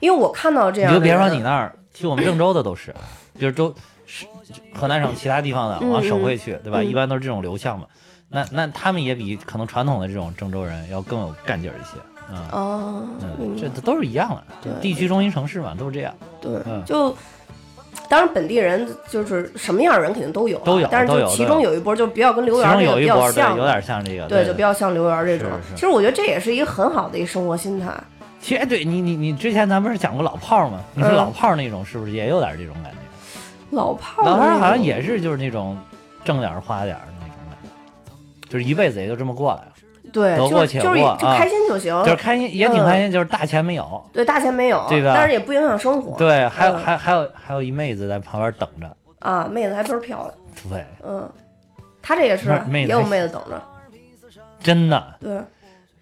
[0.00, 2.94] 因为我看到这样你就别说你那儿，去我们郑州的都是，
[3.38, 3.74] 就是都
[4.06, 4.26] 是
[4.74, 6.80] 河南省其他地方的嗯往省会去，对吧？
[6.80, 7.86] 嗯一般都是这种流向嘛。
[8.30, 12.00] 那那他们也比可能传统的这种郑州人要更有干劲儿一些。
[12.30, 13.02] 嗯哦，
[13.38, 16.14] 嗯，这都是一样的，对地区中心城市嘛，都是这样。
[16.40, 17.14] 对嗯，就
[18.08, 25.48] 当然本地人就是什么样的人肯定都有啊，都有但是就其中有一波就比较跟刘源这个比有一波像，有点像这个，对，就比较像刘源这种。
[25.74, 27.92] 其实我觉得这也是一个很好的一个生活心态。
[28.40, 30.80] 其实哎对你你你之前咱不是讲过老炮儿吗？
[30.94, 32.98] 你说嗯老炮儿那种是不是也有点这种感觉？
[33.70, 35.76] 老炮儿老炮儿好像也是就是那种
[36.24, 39.68] 挣点儿花点儿的那种感觉，就是一辈子也就这么过来了，
[40.14, 44.02] 对，得过且就就就开心就行，就是开心也挺开心，就是大钱没有。
[44.12, 46.16] 对大钱没有，对吧但是也不影响生活。
[46.16, 46.78] 对，还有嗯。
[46.78, 50.34] 还还有还有一妹子在旁边等着，啊，妹子还倍儿漂亮，
[50.70, 51.28] 对，嗯，
[52.00, 53.60] 她这也是也有妹子等着，
[54.62, 55.40] 真的对，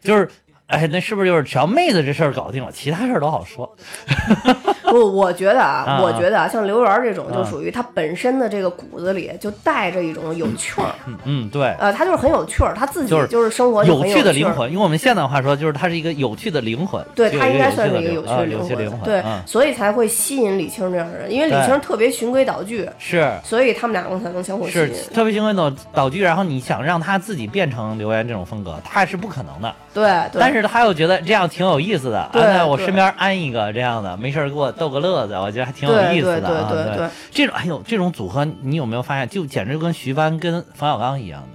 [0.02, 0.28] 就是，
[0.72, 3.72] 哎，那是不是就是只要妹子这事儿搞定了，其他事儿都好说？
[4.92, 14.32] 不，我觉得啊，啊我觉得啊，像刘源这种就啊属于他本身的这个骨子里就带着一种有趣儿，嗯嗯，对，呃，他就是很有趣儿，他自己就是生活有趣的。
[14.32, 17.04] 灵魂，用我们现代话说，就是他是一个有趣的灵魂。
[17.14, 24.94] 对他应该算是一个有趣的灵魂，对，嗯所以才会吸引李青这样的人，因为李青特别循规蹈矩，是所以他们两个才能相互吸是引。
[25.12, 29.74] 特别循规蹈蹈矩，然后你想让他自己变成刘源这种风格，他是不可能的。
[29.94, 36.68] 对对，但是他又觉得这样挺有意思的，啊，在我身边安一个这样的，没事儿给我逗个乐子，我觉得还挺有意思的啊。
[36.70, 36.96] 对对对。
[36.96, 37.10] 对。
[37.30, 41.48] 这种哎呦，这种组合你有没有发现，就简直跟徐帆跟冯小刚一样的。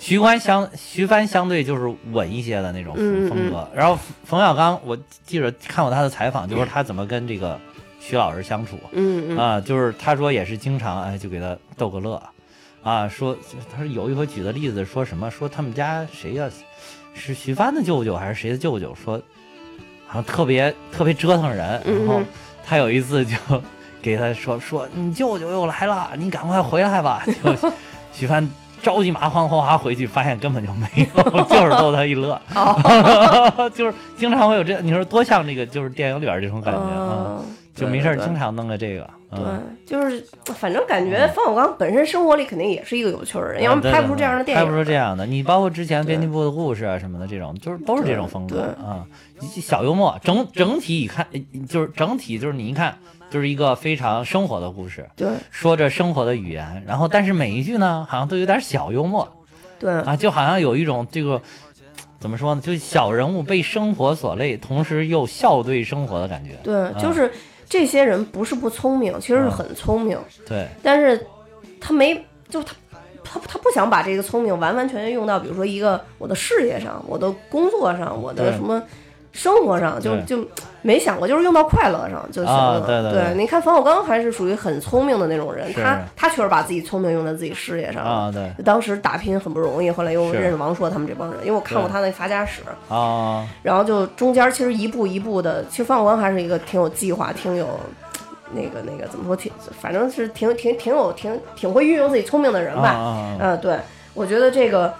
[0.00, 4.96] 徐帆相徐帆相对就是稳一些的那种嗯嗯风格，然后冯小刚，我
[5.26, 7.58] 记着看过他的采访，就是他怎么跟这个
[7.98, 8.78] 徐老师相处。
[8.92, 9.36] 嗯嗯。
[9.36, 12.22] 啊，就是他说也是经常哎就给他逗个乐，
[12.84, 13.36] 啊，说
[13.74, 16.48] 他说有一回举的例子说什么说他们家谁呀、
[17.18, 19.20] 是徐帆的舅舅还是谁的舅舅说，
[20.06, 22.26] 好像特别特别折腾人，嗯然后嗯
[22.64, 23.36] 他有一次就
[24.00, 27.54] 给他说说你舅舅又来了，你赶快回来吧， 就
[28.12, 28.48] 徐帆。
[28.80, 33.68] 着急麻慌哗哗回去，发现根本就没有， 就是逗他一乐，哦。
[33.74, 37.44] 就是经常会有这，你说多像这个就是电影里边这种感觉啊，嗯
[37.78, 44.64] 就没事儿经常弄个这个，嗯对，就是反正感觉冯小刚本身生活里肯定也是一个有趣儿的人，要不拍不出这样的电影。
[44.64, 45.24] 拍不出这样的。
[45.24, 49.06] 你包括之前编辑部的故事啊什么的，这种就是都是这种风格对啊，
[49.60, 51.26] 小幽默，整整体一看
[51.68, 52.98] 就是整体就是你一看
[53.30, 59.28] 就是一个非常生活的故事，对说着生活的语言，然后但是每一句呢好像都有点小幽默
[59.78, 61.40] 对啊，就好像有一种这个。
[62.20, 62.60] 怎么说呢？
[62.60, 66.56] 就小人物被生活所累，同时又笑对生活的感觉。
[66.64, 67.30] 对，就是
[67.68, 71.26] 这些人不是不聪明，其实是啊很聪明，对，但是
[71.80, 72.74] 他没，就他
[73.22, 78.82] 他他不想把这个聪明完完全全用到，比如说一个我的事业上、我的工作上、我的什么
[79.32, 80.42] 生活上，就就
[80.82, 82.80] 没想过，就是用到快乐上就行了。
[82.80, 83.34] 啊对对对。
[83.34, 88.10] 你看冯小刚还是属于很聪明的那种人，他他确实把自己聪明用在自己事业上了。
[88.10, 88.64] 啊，对。
[88.64, 92.62] 当时打拼很不容易，后来又认识王朔他们这帮人，因为我看过他那《发家史》，
[92.94, 97.68] 啊，然后就中间其实一步一步的，其实冯小刚还是一个挺有计划、挺有
[98.52, 102.88] 那个那个怎么说，挺反正是挺挺挺有挺挺会运用自己聪明的人吧。
[102.88, 103.36] 啊啊啊。
[103.40, 103.76] 嗯，对，
[104.14, 104.92] 我觉得这个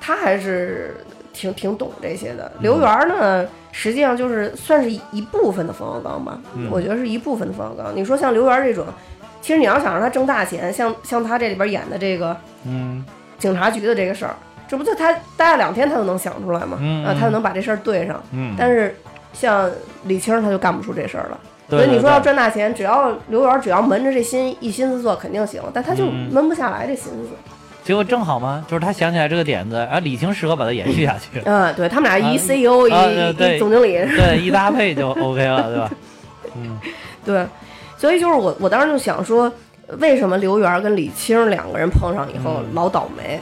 [0.00, 0.94] 他还是
[1.36, 2.50] 挺挺懂这些的。
[2.60, 7.94] 刘源呢，实际上就是算是一部分的冯小刚吧，嗯我觉得是一部分的冯小刚。
[7.94, 8.86] 你说像刘源这种，
[9.42, 12.34] 其实你要想让他挣大钱，像像他这里边演的这个
[12.64, 13.04] 嗯
[13.38, 14.34] 警察局的这个事儿，
[14.66, 16.78] 这不就他待了两天他就能想出来吗？
[17.06, 18.20] 啊，他就能把这事儿对上。
[18.32, 18.96] 嗯，但是
[19.34, 19.70] 像
[20.04, 21.38] 李青他就干不出这事儿了。
[21.68, 25.60] 所以你说要赚大钱，只要刘源只要闷着这心一心思做，肯定行。
[25.74, 27.30] 但他就嗯闷不下来这心思。
[27.86, 35.90] 结果正好嘛，就是他想起来这个点子，然后李青适合把它延续下去，嗯，对他们俩一啊 CEO 一总经理，对，一搭配就 OK 了，对吧？
[36.56, 36.78] 嗯
[37.24, 37.46] 对，
[37.96, 39.50] 所以就是我我当时就想说，
[39.98, 43.40] 为什么刘源跟李青两个人碰上以后嗯老倒霉？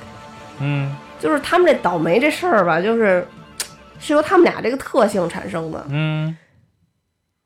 [0.60, 3.26] 嗯就是他们这倒霉这事儿吧，就是
[3.98, 5.82] 是由他们俩这个特性产生的。
[5.88, 6.36] 嗯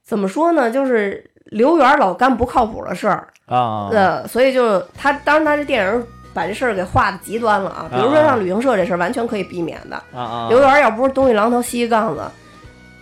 [0.05, 0.69] 怎么说呢？
[0.69, 6.07] 就是刘源老干不靠谱的事儿，啊，呃，所以就他当时他这电影
[6.39, 7.89] 把这事儿给画的极端了啊。
[7.91, 9.97] 比如说像旅行社这事儿，完全可以避免的。
[10.14, 12.22] 啊啊，刘源要不是东一榔头西一杠子，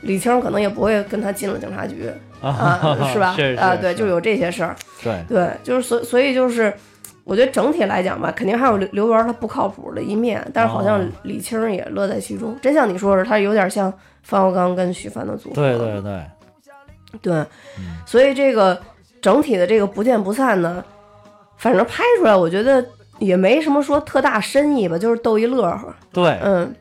[0.01, 2.11] 李青可能也不会跟他进了警察局
[2.41, 2.81] 啊，
[3.13, 3.37] 是吧？
[3.61, 4.75] 啊，对，就有这些事儿。
[5.03, 6.73] 对，对，就是所所以就是，
[7.25, 12.57] 我觉得整体来讲吧，肯定还有刘刘源他不靠谱的一面，但是好像哦李青也乐在其中。
[12.63, 15.55] 真像你说的，他有点像方小刚跟徐帆的组合。
[15.57, 16.23] 对对对，
[17.21, 17.35] 对，
[17.79, 18.81] 嗯所以这个
[19.21, 20.83] 整体的这个不见不散呢，
[21.57, 22.85] 反正拍出来，我觉得
[23.19, 25.95] 也没什么说特大深意吧，就是逗一乐呵。
[26.13, 26.75] 对，嗯。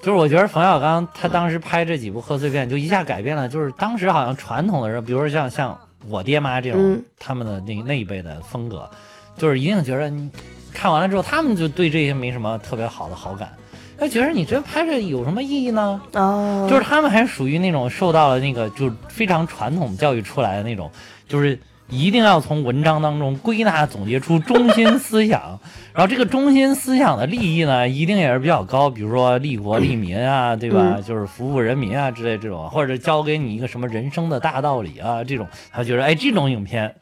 [0.00, 5.76] 就是我觉得冯小刚他当时拍这几部贺岁片，就一下改变了，就是当时好像传统的人，比如说像像
[6.08, 7.02] 我爹妈这种、嗯。
[7.18, 8.88] 他们的那那一辈的风格，
[9.36, 10.30] 就是一定觉得你
[10.72, 13.52] 看完了之后，他们就对这些没什么特别好的好感，
[13.98, 16.00] 他觉得你这拍着有什么意义呢？
[16.12, 20.88] 哦，就是他们还属于那种受到了那个就是非常传统教育出来的那种，
[21.26, 21.58] 就是
[21.90, 25.58] 一定要从文章当中归纳总结出中心思想，
[25.94, 30.94] 然后这个中心思想的利益呢，一定也是比较高，比如说利国利民啊，对吧？
[30.96, 36.94] 嗯就是服务人民啊之类这种，或者教给你一个什么人生的大道理啊这种，他觉得哎这种影片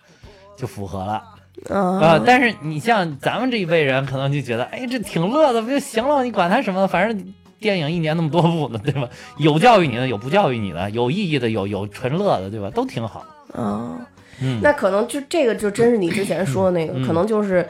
[0.56, 1.22] 就符合了。
[1.70, 6.22] 啊、啊，但是你像咱们这一辈人，可能就觉得，哎，这挺乐的，不就行了？
[6.22, 9.08] 你管他什么，反正电影一年那么多部呢，对吧？
[9.38, 12.70] 有教育你的，有不教育你的，有意义的，有有纯乐的，对吧？
[12.70, 13.24] 都挺好。
[13.54, 13.96] 哦，
[14.40, 17.66] 嗯，那可能就这个就真是你之前说的那个，嗯可能就是。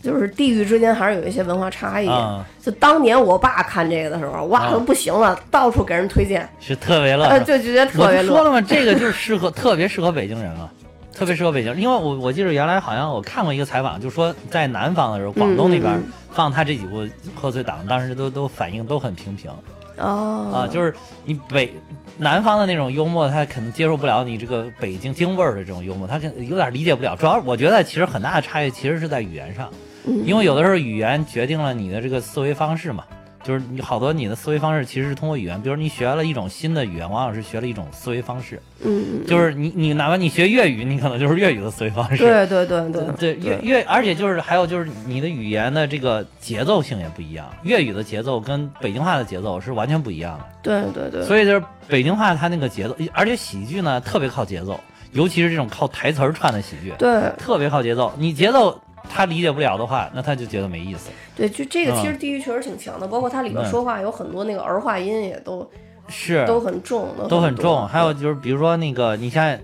[0.00, 2.06] 就是地域之间还是有一些文化差异。
[2.06, 7.24] 啊、就当年我爸看这个的时候，哇，啊都不行了，到处给人推荐，是特别乐。
[7.24, 8.32] 呃，就觉得特别乐。
[8.32, 8.60] 我说了吗？
[8.60, 10.70] 这个就是适合， 特别适合北京人了。
[11.12, 19.50] 特别适合北京，因为我我记得原来好像我看过一个采访，就说在南方的时候，广东那边放他这几部贺岁档，当时都都反应都很平平。
[19.98, 20.94] 哦，啊，就是
[21.24, 21.72] 你北
[22.16, 27.16] 南方的那种幽默，他可能接受不了你这个北京京味儿的这种幽默，他可能有点理解不了。
[27.16, 29.70] 主要我觉得其实很大的差异其实是在语言上，
[30.06, 33.04] 嗯因为有的时候语言决定了你的这个思维方式嘛。
[33.48, 38.60] 就是你好多你的思维方式其实是通过语言，比如你学了一种新的语言，往往是学了一种思维方式。
[38.84, 42.18] 嗯，就是你你哪怕你学粤语，你可能就是粤语的思维方式。
[42.18, 50.44] 对对对对对粤粤，而且就是还有就是你的语言的这个节奏性也不一样，粤语的节奏跟北京话的节奏是完全不一样的。
[50.62, 54.78] 对对对，所以就是北京话它那个节奏，而且喜剧呢特别靠节奏，
[55.12, 58.12] 尤其是这种靠台词儿串的喜剧，对特别靠节奏。
[58.18, 58.78] 你节奏
[59.18, 61.10] 他理解不了的话，那他就觉得没意思。
[61.34, 65.68] 对，就这个其实嗯地域确实挺强的，包括它里边说话有很多那个儿化音也都
[66.06, 67.88] 是，都很重，都很多重。
[67.88, 69.58] 还有就是比如说那个，你像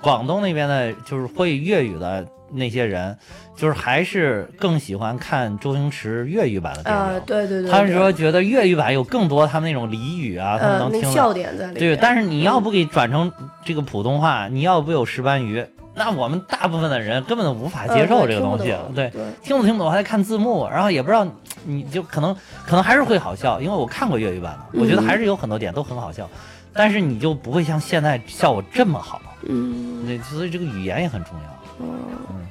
[0.00, 3.16] 广东那边的，就是会粤语的那些人，
[3.54, 7.20] 就是还是更喜欢看周星驰粤语版的电啊，影。
[7.24, 13.30] 对对对，他们说觉得粤语版有更多他们那种俚语啊，他们呃能听笑点在里对，但是你要不给转成
[13.64, 15.64] 这个普通话，你要不有石斑鱼，
[15.98, 18.64] 那我们大部分的人根本都无法接受呃这个东西。
[18.94, 21.26] 对，对，听不听不懂还得看字幕，然后也不知道，
[21.64, 22.34] 你就可能
[22.66, 26.28] 可能还是会好笑，因为我看过粤语版的，我觉得还是有很多点都很好笑，
[26.74, 29.22] 但是你就不会像现在效果这么好。
[29.48, 31.62] 嗯，对，所以这个语言也很重要。
[31.80, 31.88] 嗯，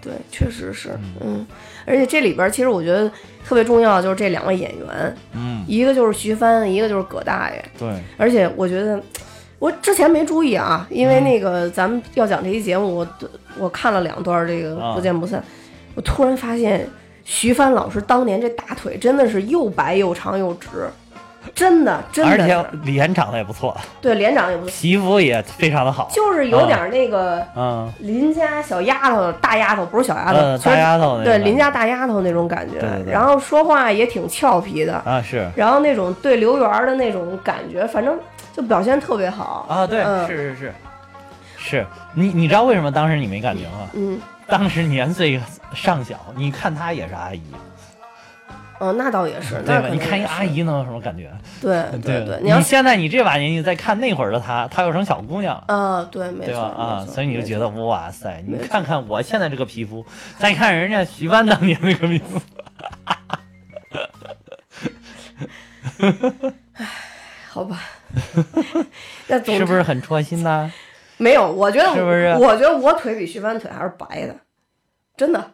[0.02, 1.46] 对，确实是，嗯，
[1.86, 3.08] 而且这里边其实我觉得
[3.46, 9.00] 特别重要的就是这两位演员，嗯，一个就是徐帆，一个就是葛大爷，对，而且我觉得。
[9.66, 11.10] 我之前没注意啊，因嗯。
[11.10, 13.08] 为那个咱们要讲这期节目，我
[13.58, 14.94] 我看了两段这个啊。
[14.94, 15.44] 不见不散，
[15.96, 16.88] 我突然发现
[17.24, 20.88] 徐帆老师当年这大腿真的是又白又长又直，
[21.56, 26.08] 真的真的而且的，脸长得也不错，对脸长得也不错，皮肤也非常的好。
[26.12, 33.12] 就是有点那个嗯，邻家小丫头、大丫头，不是小丫头，大丫头对邻家大丫头那种感觉，对对对。
[33.14, 35.50] 然后说话也挺俏皮的，啊是。
[35.56, 38.16] 然后那种对刘源儿的那种感觉，反正
[38.56, 40.74] 就表现特别好啊，对，嗯是是是，
[41.58, 43.90] 是你你知道为什么当时你没感觉吗？
[43.94, 45.42] 嗯，当时年岁
[45.74, 47.42] 尚小，你看她也是阿姨，
[48.80, 49.90] 哦，那倒也是，对吧？
[49.92, 51.30] 你看一个阿，姨能有什么感觉？
[51.62, 55.76] 对对对，你要现在你这把年纪再看那会儿的她，她又成小姑娘了。
[55.76, 56.62] 啊，对，没错？
[56.62, 60.06] 啊，所以你就觉得哇塞，你看看我现在这个皮肤，
[60.38, 62.42] 再看人家徐帆当年那个皮肤，
[67.50, 67.80] 好吧，
[69.28, 70.72] 那总是不是很戳心呢？
[71.18, 71.52] 没有？
[71.52, 74.36] 我觉得是不是我觉得我腿比徐帆腿还是白的，
[75.16, 75.52] 真的，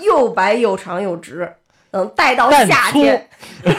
[0.00, 1.54] 又白又长又直。
[1.90, 3.26] 等待到夏天，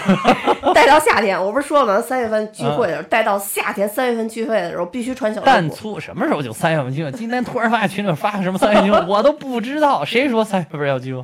[0.74, 2.02] 待到夏天，我不是说了吗？
[2.02, 5.76] 三月份聚会的时候，带到夏天三月份聚会的时候，必须穿小蛋内裤。
[5.76, 7.12] 粗什么时候就三月份聚会？
[7.12, 11.24] 今天突然发现群里发个什么三月份聚会，我都不知道，谁说三月份要聚会？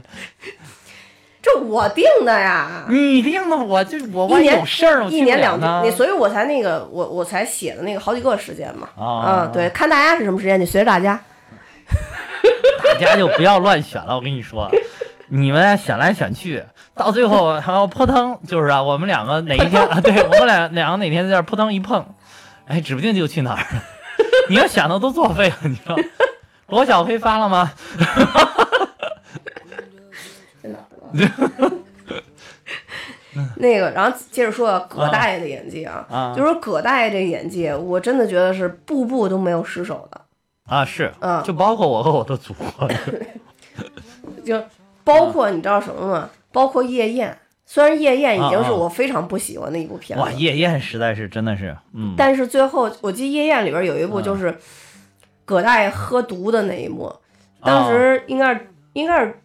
[1.46, 5.92] 这我定的呀，你定的，我就我万一有事儿，一年两你，。
[5.92, 8.90] 所以我才那个，我我才写的那个好几个时间嘛。
[8.98, 11.20] 啊啊，对，看大家是什么时间，你随着大家。
[12.84, 14.68] 大家就不要乱选了，我跟你说，
[15.28, 16.64] 你们选来选去，
[16.96, 22.04] 到最后还要扑腾，就是啊，我们两个哪一天 啊，对我们俩两个哪天在这扑腾一碰，
[22.66, 23.84] 哎，指不定就去哪儿了。
[24.50, 25.96] 你要想的都作废了，你知道？
[26.70, 27.72] 罗小黑发了吗？
[33.58, 36.34] 那个，然后接着说葛大爷的演技啊，啊。
[36.34, 40.22] 就说葛大爷这演技，我真的觉得是步步都没有失手的，
[40.68, 41.44] 啊，是，嗯。
[41.44, 42.90] 就包括我和我的祖国，
[44.46, 44.64] 就
[45.04, 46.30] 包括你知道什么吗？
[46.54, 54.58] 包括夜宴，虽然夜宴已经是我非常不喜欢的一部片子，哇，夜宴实在是真的是，嗯，但是最后我记得夜宴里边有一部就是
[55.44, 57.14] 葛大爷喝毒的那一幕，
[57.62, 59.42] 当时应该是应该是。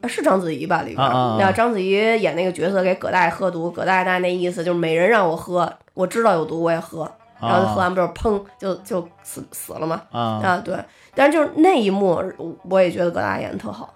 [0.00, 0.82] 呃是章子怡吧？
[0.82, 10.02] 里边，啊啊章子怡演那个角色给葛大爷喝毒，葛大爷大概那意思就是每人让我喝，我知道有毒我也喝，然后喝完不是砰就就死死了嘛？
[10.10, 10.76] 啊，啊，对，
[11.14, 12.22] 但是就是那一幕，
[12.68, 13.94] 我也觉得葛大爷演的特好。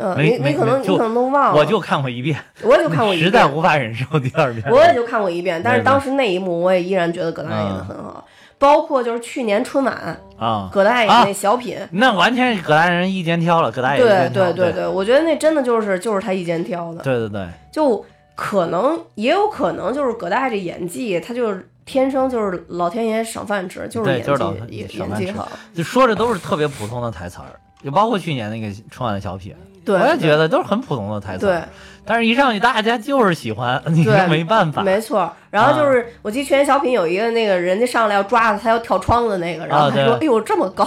[0.00, 4.64] 嗯、你你可能你可能都忘了，我就看过一遍，我也就看过 一遍实在，无法忍受第二遍。
[4.70, 8.24] 我也就看过一遍，但是当时那一幕我也依然觉得葛大爷演的很好，
[8.58, 11.24] 包括就是去年春晚啊，葛大爷啊。
[11.24, 14.52] 那小品，那完全是葛大人一肩挑了，葛大爷对对对。
[14.52, 18.04] 对对，我觉得那真的就是就是他一肩挑的，对对对，就
[18.34, 29.54] 可能也有可能就是葛大爷这演技，他就是天生就是老天爷赏饭吃，就是演对就是老技演演技好，就说着都是特别普通的台词儿，就包括去年那个春晚的小品，
[29.92, 31.60] 对，我也觉得都是很普通的台词，对。
[32.04, 34.82] 但是一上去大家就是喜欢，你没办法。
[34.82, 40.86] 没错，然后就是、我记得去年小品有一个那个人家上来要抓他，他要跳窗子那个，然后他说：“对哎呦这么高。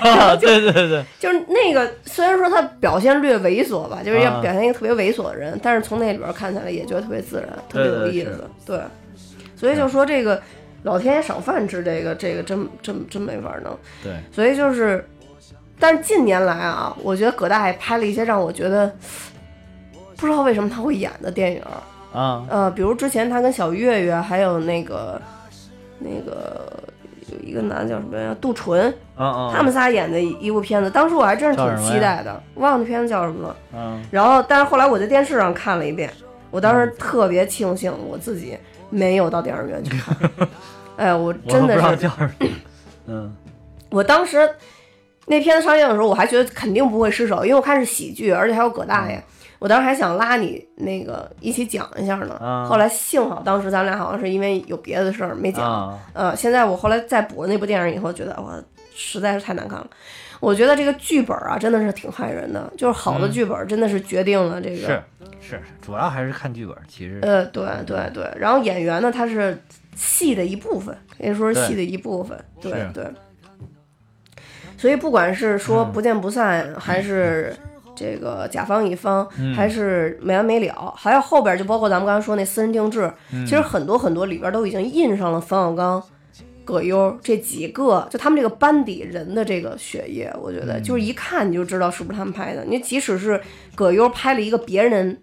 [0.38, 8.44] 对对对，” 就是那个虽然说他表现略猥琐吧，就是要啊表现一个特别猥琐的人，但是从那里边看起来也觉得特别自然，特别有意思。
[8.66, 8.78] 对，
[9.56, 10.38] 所以就说这个
[10.82, 13.74] 老天爷赏饭吃，这个这个真真真没法弄。
[14.04, 15.08] 对，所以就是，
[15.78, 18.92] 但是近年来啊，我觉得葛大爷拍了一些让我觉得
[20.16, 22.18] 不知道为什么他会演的电影儿。
[22.18, 25.20] 啊呃，比如之前他跟小岳岳，还有那个
[25.98, 26.72] 那个
[27.30, 33.56] 有一个男的叫什么呀，杜淳，他们仨演的一部片子，当时我还真是挺期待的，忘了那片子叫什么了。
[33.74, 36.10] 嗯然后，但是后来我在电视上看了一遍，
[36.50, 38.56] 我当时特别庆幸我自己
[38.88, 40.16] 没有到电影院去看。
[40.96, 42.10] 哎，我我真的是，
[43.06, 43.32] 嗯
[43.90, 44.48] 我当时
[45.28, 49.22] 那片子上映的时候，我还觉得肯定不会失手，因为我看是喜剧，而且还有葛大爷。
[49.58, 58.56] 我当时还想拉你那个一起讲一下呢，啊后来幸好当时咱俩好像是因为有别的事儿没讲，啊呃，现在我后来再补了那部电影以后，觉得哇，
[58.94, 59.86] 实在是太难看了。
[60.38, 65.02] 我觉得这个剧本啊，真的是挺害人的，就是好的嗯剧本真的是决定了这个，是
[65.40, 68.30] 是，主要还是看剧本，其实呃，对对对。
[68.36, 69.60] 然后演员呢，他是
[69.96, 73.04] 戏的一部分，可以说是戏的一部分，对是对。
[74.78, 77.54] 所以不管是说嗯不见不散，还是
[77.94, 86.02] 这个甲方乙方，嗯还是没完没了，还有后边就包括咱们刚才说那私人定制，嗯其实很多很多里边都已经印上了冯小刚、
[86.64, 92.64] 葛优这几个，就他们这个班底人的这个血液，我觉嗯得就是一看你就知道是不是他们拍的。
[92.64, 93.40] 你即使是
[93.74, 95.20] 葛优拍了一个别人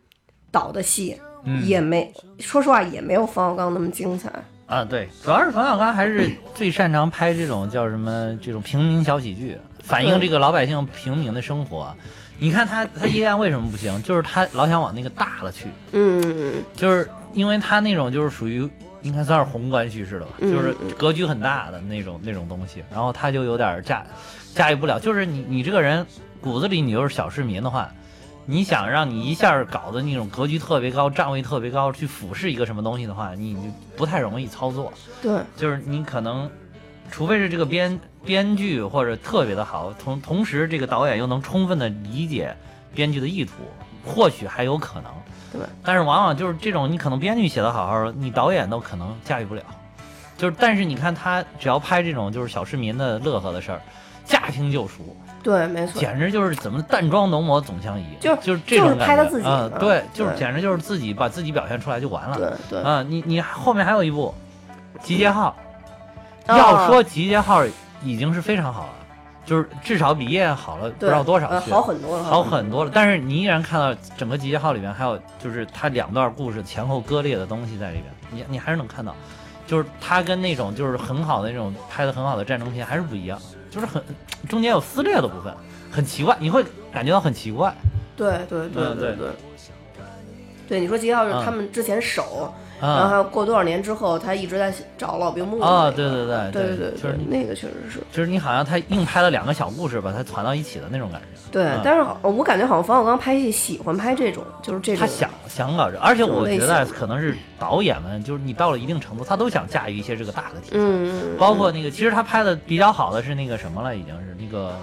[0.51, 4.29] 导的戏，嗯也没说实话也没有冯小刚那么精彩。
[4.67, 11.95] 啊，对，主要是冯小刚还是最擅长拍这种叫什么这种平民小喜剧，反映这个老百姓平民的生活。
[12.37, 14.01] 你看他他夜宴为什么不行？
[14.03, 18.67] 就是他老想往那个大了去，嗯，就是因为他那种就是属于
[19.03, 24.03] 应该算是宏观叙事了吧，嗯就是格局很大的那种那种东西，然后他就有点驾
[24.55, 24.99] 驾驭不了。
[24.99, 26.05] 就是你你这个人
[26.41, 27.89] 骨子里你就是小市民的话，
[28.47, 34.93] 你想让你一下搞的那种格局特别高、站位特别高，去俯视一个什么东西的话，你你不太容易操作。
[35.21, 36.49] 对，就是你可能，
[37.11, 42.55] 除非是这个编编剧或者特别的好，同同时这个导演又能充分的理解
[42.93, 43.53] 编剧的意图，
[44.05, 45.11] 或许还有可能。
[45.51, 49.63] 对，但是往往就是这种，你可能编剧写的好好的，你导演都可能驾驭不了。
[50.37, 53.81] 就是，但是你看他只要拍这种就是小市民的乐呵的事儿，
[54.25, 55.15] 驾轻就熟，
[55.45, 55.99] 对，没错。
[55.99, 62.35] 简直就是怎么淡妆浓抹总相宜，就就是这种就是感觉拍他自己啊、对，就是简直就是自己把自己表现出来就完了。
[62.35, 64.33] 对对，啊，你你后面还有一部
[65.05, 65.55] 《集结号》，
[66.51, 67.63] 啊要说《集结号》
[68.03, 68.93] 已经是非常好了，
[69.45, 72.89] 就是至少比《夜宴》好了不知道多少呃好很多了，好很多了。
[72.91, 79.15] 但是你依然看到整个《集结号》里面还有就是它两段故事前后割裂的东西在里边，你你还是能看到，
[79.67, 83.39] 就是它跟那种就是很好的那种拍的很好的战争片还是不一样，
[83.75, 84.01] 就是很
[84.47, 85.53] 中间有撕裂的部分，
[85.91, 86.63] 很奇怪，你会
[86.93, 87.75] 感觉到很奇怪。
[88.15, 89.27] 对对对嗯对对对。
[90.69, 92.53] 对，你说吉奥是嗯他们之前手，
[92.85, 95.95] 然后过多少年之后，他一直在找老兵木的啊，那个。
[95.95, 97.99] 对对对对对就是那个确实是。
[98.11, 101.27] 就是你好像他硬拍了两个小故事，把它攒到一起的那种感觉。
[101.51, 110.77] 对嗯，但是我感觉好像冯小刚拍戏喜欢拍这种，就是这种他想想搞这，而且我觉得可能是导演们，就是你到了一定程度，他都想驾驭一些这个大的题材。
[110.77, 114.73] 嗯，嗯，包括那个，其实他拍的比较好的是那个什么了，已经是那个，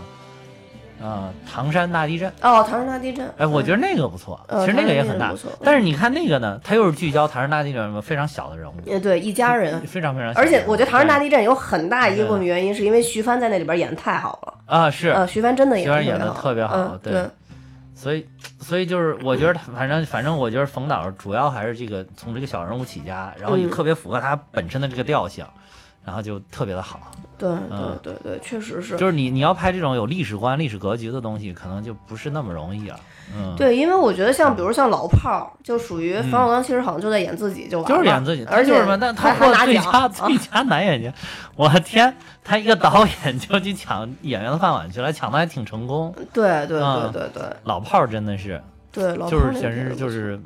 [1.03, 2.29] 呃，唐山大地震。
[2.41, 5.35] 哦，唐山大地震，哎，我觉得得那个不错，呃其实那个也很大。
[5.65, 9.81] 但是你看那个呢，它又是聚焦唐山大地震里面非常小的人物，也对一家人。
[9.87, 10.41] 非常非常小。
[10.41, 17.27] 而且我觉得《唐山大地震》有很大一部分原因是因为徐帆在那里边演的太好了，啊是，呃，徐帆真的徐帆演得得特别好嗯，对对，
[17.95, 18.27] 所以
[18.61, 25.45] 所以就是我觉得他反正反正我觉得冯导主要还是这个从这个小人物起家，然后也嗯特别符合他本身的这个调性，
[26.05, 27.01] 然后就特别的好。
[27.39, 28.97] 对嗯对对对，确实是。
[28.97, 33.01] 就是你你要拍这种有历史观、历史格局的东西，可能就不是那么容易了。
[33.35, 41.13] 嗯，对，因为我觉得像比如像老炮儿，就属于冯小刚，其实好像就在演自己就完了，就是演自己，而且他就是嘛，但他还还获最拿奖啊佳最佳男演员，
[41.57, 46.15] 我的天，他一个导演就去抢演员的饭碗去了，抢的还挺成功。
[46.33, 50.39] 对对啊对对对老炮儿真的是，对，老就是简直就是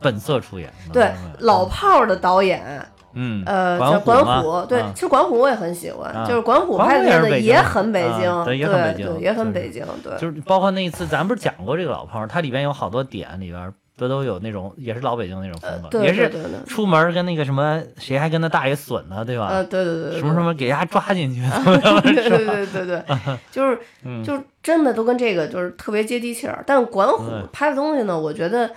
[0.00, 0.70] 本色出演。
[0.92, 2.84] 对老炮儿的导演，
[3.14, 16.28] 嗯呃，管叫管虎，对，啊其实管虎我也很喜欢，啊就是管虎拍的也很北啊京，对也很北京对，也很北京，对，就是包括那一次，咱不是讲过这个老炮儿，它里边有好多点里边不都有那种也是老北京那种风格，对也是
[16.66, 19.46] 出门跟那个什么谁还跟他大爷损呢，对吧？
[19.52, 21.40] 呃，对对对对，什么什么给人家抓进去
[22.02, 23.02] 对对对对对，
[23.52, 26.64] 就是嗯就是真的都跟这个就是特别接地气儿。
[26.66, 28.68] 但管虎拍的东西呢，我觉得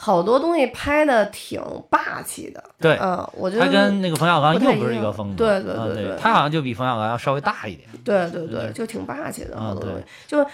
[0.00, 2.62] 好多东西拍的挺霸气的。
[2.80, 7.88] 对嗯，我觉得他跟那个冯小刚又不是一个风格，对对啊对对对他好像就比冯小刚要稍微大一点。
[8.04, 10.04] 对对对，对就挺霸气的，好多东西。
[10.28, 10.46] 就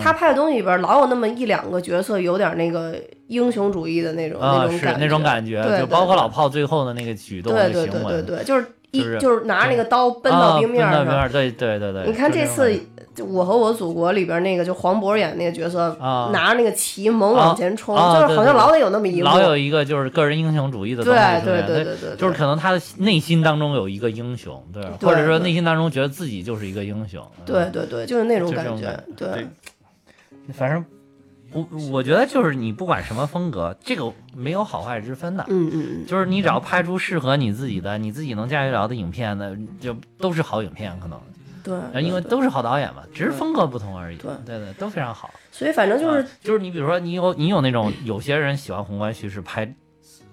[0.00, 12.06] 他拍的东西里边老有那么一两个角色有点那个英雄主义的那种啊，那种感是那种感觉，对就包括对老炮最后的那个举动、行为，对对对，就是一就是就是拿着那个刀奔到啊冰面上对对对对。
[12.06, 12.80] 你看就这次
[13.24, 19.24] 我和我祖国》里边那个，就黄渤演那个角色，啊拿着那个旗猛往前冲，啊就是好像老得有那么一幕。
[19.24, 29.46] 老有一个就是个人英雄主义的东对对对对对对，就是可能他的内心当中有一个英雄，对，对或者说内心当中觉得自己就是一个英雄，嗯对对对，就是那种感觉对
[30.52, 30.84] 反正
[31.52, 41.18] 我我觉得就是你不管什么风格，这个没有好坏之分的，嗯嗯嗯，就是你只要拍出适合你自己的、你自己能驾驭了的影片那，就都是好影片，可能，
[41.66, 44.16] 对呃，因为都是好导演嘛，只是风格不同而已。
[44.18, 45.28] 对对对，都非常好。
[45.50, 49.74] 所以反正就是啊就是你比如说你有你有那种有些人喜欢宏观叙事，拍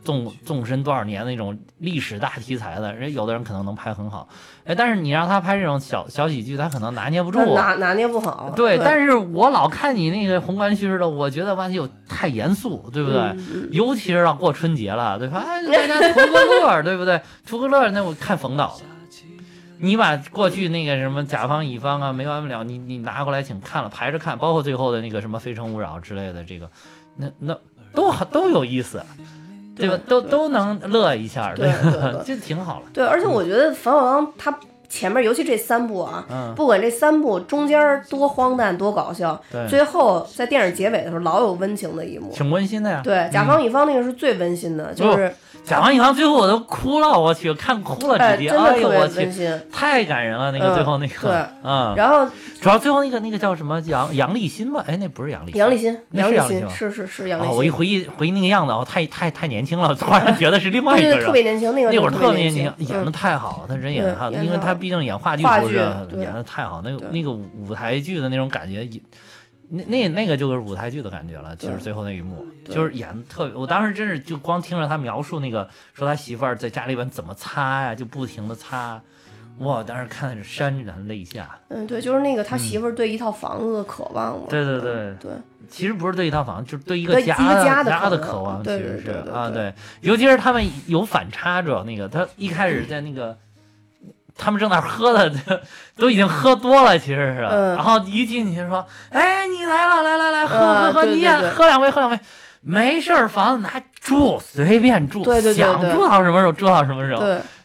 [0.03, 4.27] 纵纵深多少年那种历史大题材的，人有的人可能能拍很好，
[4.65, 7.39] 哎，但是你让他拍这种小小喜剧，他可能拿捏不住。
[7.55, 8.51] 拿拿捏不好。
[8.53, 13.34] 对，对但是我老看你那个宏观叙事的，我觉得吧就太严肃，对不对？
[13.71, 15.41] 尤其是要过春节了，对吧？
[15.47, 17.21] 哎，大家图个乐，对不对？
[17.47, 18.84] 图个乐，那我看冯导的。
[19.84, 26.71] 你把过去那个什么甲方乙方啊没完没了，你你拿过来请看了排着看，包括最后的那个什么《非诚勿扰》之类的，这个
[27.17, 27.59] 那那
[27.93, 29.03] 都好都有意思，
[29.75, 29.99] 对吧？
[30.07, 31.69] 都对都能乐一下，对
[32.25, 32.86] 这挺好了。
[32.93, 34.57] 对，而且我觉得冯小刚他
[34.94, 42.32] 前面，尤其这三部啊，嗯，不管这三部中间多荒诞多搞笑，对，最后在电影结尾的时候老有温情的一幕。
[42.32, 43.02] 挺温馨的呀。
[43.04, 45.34] 对，甲方乙方那个是最温馨的，就是
[45.66, 49.62] 甲方乙方最后我都哭了，我去看哭了，哎，直接，真的特别温馨。
[49.72, 51.44] 太感人了，那个嗯最后那个，对。
[51.64, 52.28] 嗯，然后
[52.62, 54.84] 主要最后那个那个叫什么杨杨立新吧？
[54.88, 56.70] 哎，那不是杨立新，杨立新，杨立新。
[56.70, 61.26] 是是是是杨立哦，我一，回忆回忆那个样子，哦，太太太年轻了，突然觉得是另外一对对，个人。
[61.26, 62.72] 特别年轻，那个那会儿特特别年轻。
[62.78, 63.12] 轻，，演的嗯。
[63.12, 66.81] 太好了，他人演的太好，因为他毕竟演话剧演的太好。
[66.81, 68.86] 那个那个舞舞台剧的那种感觉，
[69.69, 71.55] 那那那个就是舞台剧的感觉了。
[71.55, 79.01] 其实最后那一幕就是演的特别，我当时真是就光听着他描述那个，说他媳妇儿在家里边怎么擦呀，就不停的擦。
[79.59, 79.81] 哇！
[79.84, 81.57] 当时看的是潸然泪下。
[81.69, 84.47] 嗯，对，就是那个他媳妇儿对一套房子的渴望嘛。
[84.49, 85.31] 对对对嗯对，
[85.69, 93.38] 其实不是对一套房，就是对一个对家的家的渴望，其实是啊，对对，尤其是他们有反差，主要那个他一开始在那个。
[94.38, 95.31] 他们正在喝的，
[95.97, 97.47] 都已经喝多了，其实是。
[97.49, 97.75] 嗯。
[97.75, 101.39] 然后一进去说：“哎，你来了，来来来，喝嗯喝喝，你也对。
[101.39, 102.19] 对对喝两杯，喝两杯，
[102.61, 107.21] 没事儿，房子拿住，随便住，对对对想住到什么时候住到什么时候。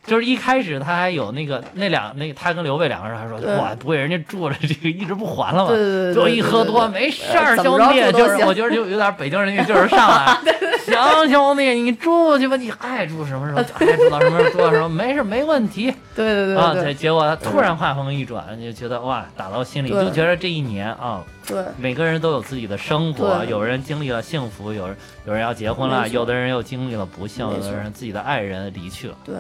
[0.08, 5.68] 对就是一开始他还有那个那两那他跟刘备两个人还说，对哇，不会人家住着这个一直不还了吗？
[5.68, 10.38] 对对对，就对一喝多，没事儿，兄弟，就是我觉得就有点北京人那劲儿上来，
[10.86, 16.72] 行兄弟，你住去吧，你爱住什么时候 爱住到什么时候住到什么，没事没问题对对对啊。
[16.72, 24.96] 对对，结果他突然话锋一转，就觉得哇，打到心里，对就觉得这一年啊，对每个人都有自己的生活，有人经历了幸福，有人
[25.26, 29.14] 有人要结婚了，有的人又经历了不幸，有的人自己的爱人离去了。
[29.24, 29.34] 对。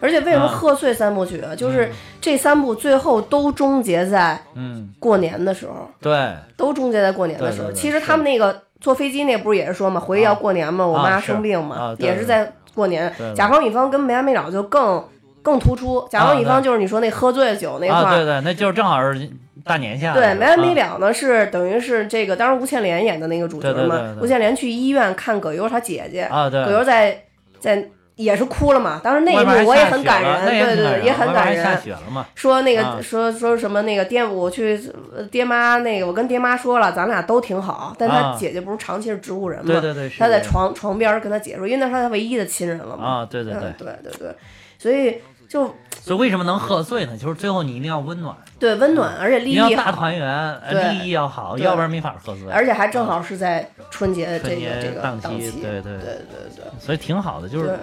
[0.00, 1.54] 而且为什么啊贺岁三部曲啊？
[1.54, 1.90] 就是
[2.20, 7.70] 这三部最后都终结在嗯，过年的时候，对，都终结在过年的时候。
[7.72, 15.04] 其实他们那个坐飞机那不是也是说嘛，回忆要过年嘛，我妈生病嘛，也是在过年甲方乙方跟没完没了就更
[15.42, 16.06] 更突出。
[16.10, 19.28] 甲方乙方就是你说那喝醉酒那块啊，儿，对对，那就是正好是
[19.64, 20.14] 大年下。
[20.14, 20.94] 对，没完没啊。
[20.94, 26.64] 了呢，是等于是这个，当时吴倩莲演的那个主角嘛吴倩莲去医院看葛优她姐姐，啊，对。
[26.64, 27.24] 葛优在
[27.58, 27.86] 在
[28.22, 31.80] 也是哭了嘛，当时那一幕我也很感人，对对也很感人。
[31.80, 32.26] 雪了嘛？
[32.34, 34.78] 说那个、啊说说什么那个爹，我去
[35.16, 44.34] 呃爹妈那个，我跟爹妈说了，咱俩都挺好，但他啊姐姐不是长期是植物人嘛，对对对，他在床床边跟他姐说，因为那是他唯一的亲人了嘛，啊，对对对嗯，对对对，
[44.78, 45.18] 所以
[45.48, 47.16] 就所以为什么能喝醉呢？
[47.16, 52.48] 就是最后你一定要温暖，对温暖，而且利益，大团圆，利益要好，要不然没法喝醉。
[52.50, 56.14] 而且还正好是在春节这个节这个档档期对对对对
[56.56, 57.76] 对所以挺好的，就是对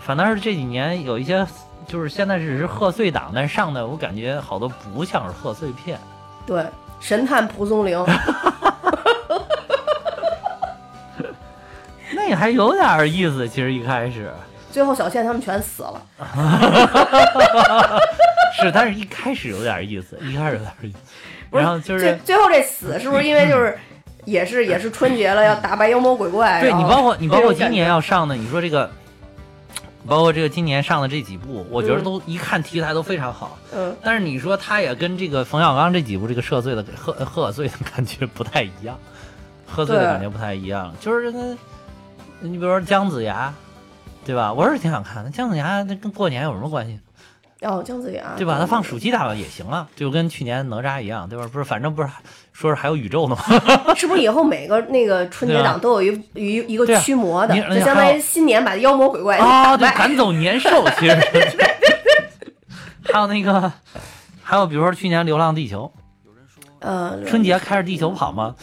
[0.00, 1.46] 反倒是这几年有一些，
[1.86, 5.98] 就是现在只是贺岁档，但是上的我感觉好多不像是贺岁片。
[6.46, 6.64] 对，
[6.98, 8.04] 神探蒲松龄，
[12.12, 14.32] 那还有点意思，其实一开始
[14.72, 16.02] 最后小倩他们全死了，
[18.60, 20.98] 是，但是一开始有点意思，一开始有点意思，
[21.50, 23.78] 然后就是最最后这死是不是因为就是
[24.26, 26.60] 也是也是春节了要打败妖魔鬼怪？
[26.60, 28.90] 对你包括你包括今年要上的，你说这个，
[30.06, 33.58] 包括这个今年上的这几部，我觉得嗯都一看题材都非常好。
[33.72, 38.98] 嗯但是你说他也跟这个冯小刚这几部这个涉罪的喝喝醉的感觉不太一样，
[39.66, 41.56] 喝醉的感觉不太一样，就是这个，
[42.40, 43.52] 你比如说姜子牙，
[44.24, 44.52] 对吧？
[44.52, 46.98] 我是挺想看的，姜子牙那跟过年有什么关系？
[47.62, 48.56] 哦姜子牙对吧？
[48.58, 51.46] 他放暑期档也行啊，就跟去年哪吒一样，对吧？
[51.52, 52.08] 不是，反正不是
[52.60, 53.94] 说是还有宇宙呢吗？
[53.96, 61.16] 是不是以后每个那个春节档都有一一一个驱魔的，你就相当于新年把妖魔鬼怪啊， 对，赶走年兽， 其实。
[63.12, 63.72] 还有那个，
[64.42, 65.90] 还有比如说去年《流浪地球
[66.80, 68.54] 呃》，春节开着地球跑吗？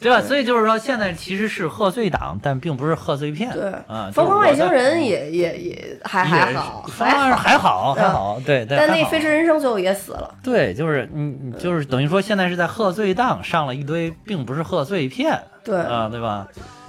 [0.00, 0.20] 对吧？
[0.20, 3.52] 所以就是说，现在其实是贺岁档，但并不是贺岁片。
[3.52, 8.78] 对啊，疯狂外星人也也也还还好还还好还好，对对。
[8.78, 16.48] 但那飞驰人生最后也死了，对，就是你你就是等于说现在是在贺岁档上了一堆，并不是贺岁片对啊，对吧？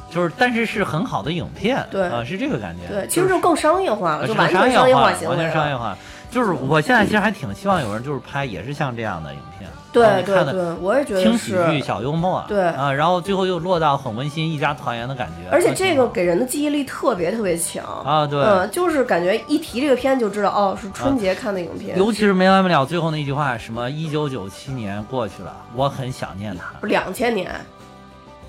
[0.10, 2.94] 就是但是是很好的影片，对啊，是这个感觉。
[2.94, 5.76] 对，其实就更商业化了，呃就是完商全商业化，行为完全商业。
[5.76, 5.98] 化。
[6.30, 15.50] 就是我现在其实还挺希望有人就是拍也是像这样的影片，让对对对，我也觉得轻喜剧、小幽默，对啊，然后最后又落到很温馨、一家团圆的感觉。
[15.52, 27.52] 而且这个给人的记忆力特别特别强啊，对，嗯，就是感觉一提这个片就知道，哦，是春节看的影片，尤其是没完没了最后那句话，什么一九九七年过去了，我很想念他，不，两千年，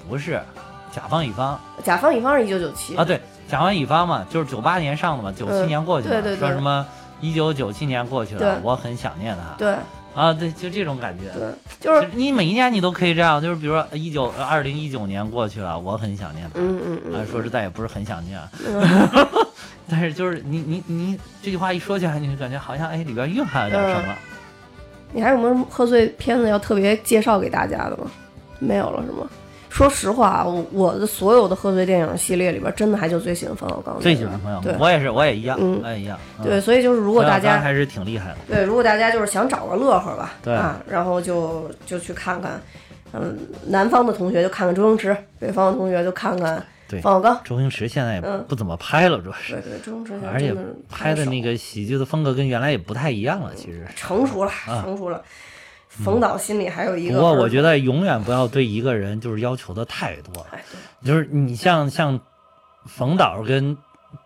[0.08, 0.40] 不是
[0.94, 6.86] 甲方乙方甲方乙方是一九九七啊，对，甲方乙方嘛，就是九八年上的嘛，九七嗯年过去了，对对对说什么
[7.20, 9.74] 一九九七年过去了，我很想念他，对
[10.14, 11.24] 啊，对，就这种感觉。
[11.32, 11.48] 对，
[11.80, 16.60] 就是你每一年你都可以这样，就是比如说一九二零一九年过去了，我很想念他。
[16.60, 18.82] 嗯嗯啊嗯，，说实在也不是很想念，嗯
[19.88, 24.14] 但是就是你你你这句话一说起来，你就感觉好像哎里边蕴含了点什么。
[25.12, 28.10] 你还有没有贺岁片子要特别介绍给大家的吗？
[28.58, 29.28] 没有了是吗？
[29.72, 33.98] 说实话啊，我我的所有的贺岁电影系列里边，真的还就最喜欢冯小刚。
[33.98, 36.18] 最喜欢朋友对，我也是，我也一样，嗯我也一样。
[36.38, 38.36] 嗯对，，所以就是如果大家冯小刚还是挺厉害的。
[38.46, 42.60] 对，如果大家就是想找个乐呵吧，对啊，然后就就去看看，
[43.14, 43.34] 嗯，
[43.66, 47.40] 南方的同学就看看周星驰，北方的同学就看看对冯小刚。
[47.42, 50.54] 周星驰现在也嗯不怎么拍了，主要是，对对，周星驰而且
[50.90, 53.86] 拍的那个喜剧的风格跟原来也不太一样了，其实。
[53.96, 55.22] 成熟了，啊成熟了。
[55.92, 60.58] 冯导心里还有一个不，过我觉得永远不要对一个人就是要求的太多，了，
[61.04, 62.18] 就是你像像
[62.86, 63.76] 冯导跟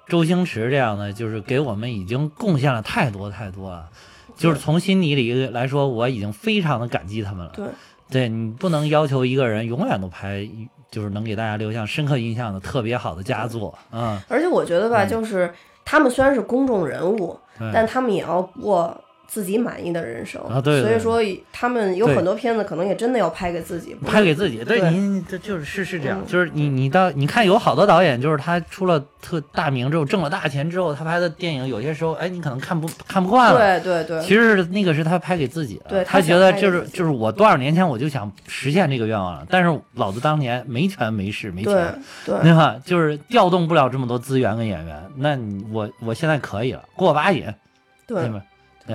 [0.09, 3.89] 周星驰这样的，就是给我们已经贡献了太多太多了。
[4.37, 7.53] 就是从心底里来说，我已经非常的感激他们了。
[7.57, 7.67] 对
[8.11, 10.47] 对你不能要求一个人永远都拍，
[10.91, 15.53] 就是能给大家留下深刻印象的特别好的佳作啊、而且我觉得吧，就是
[15.85, 17.37] 他们虽然是公众人物，
[17.73, 18.97] 但他们也要过
[19.27, 20.83] 自己满意的人生啊对对。
[20.83, 24.91] 所以说他们有很多片子可能也真的要拍给自己，拍给自己，对对。
[24.91, 26.27] 您这就是是是这样，嗯。
[26.27, 33.81] 就是你你到你看有好多导演，就是他出了特大名之后，挣了大钱之后，他拍的电影有些时候，哎，你可能看不看不惯了。
[33.81, 42.55] 对对对，其实那个是他拍给自己的，对他觉得就是就是我多少年前我就想实现这个愿望了，但是老子当年没权没势没对钱，对 对。
[42.55, 42.77] 吧？
[42.85, 47.45] 就是调动不了这么多资源跟演员，那你我我现在可以了，过把瘾，
[48.07, 48.31] 对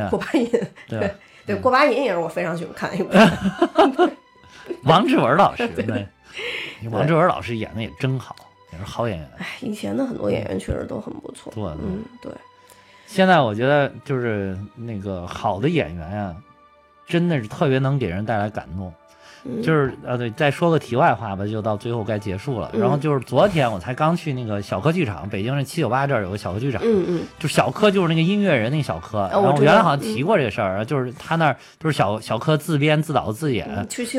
[0.10, 0.20] 过？
[0.20, 0.50] 把瘾，
[0.88, 1.14] 对？
[1.46, 3.10] 对过把瘾也是我非常喜欢看一部，
[4.86, 6.08] 王志文老师，对，
[6.92, 8.36] 王志文老师演的也真好，
[8.72, 9.28] 也是好演员。
[9.40, 12.32] 哎，以前的很多演员确实都很不错，对对嗯，对，
[13.08, 16.36] 现在我觉得就是那个好的演员呀、
[17.08, 18.94] 真的是特别能给人带来感动。
[19.46, 22.70] 嗯就是呃，对，再说个题外话吧，就到最后该结束了。
[22.74, 29.28] 嗯然后就是昨天我才刚去那个小柯剧场，北京是七九八这儿有个小柯剧场，嗯嗯就小柯就是那个音乐人那个小柯。
[29.32, 33.68] 然后我原来好像提过这个事儿，就是他那儿就是小小柯自编自导自演。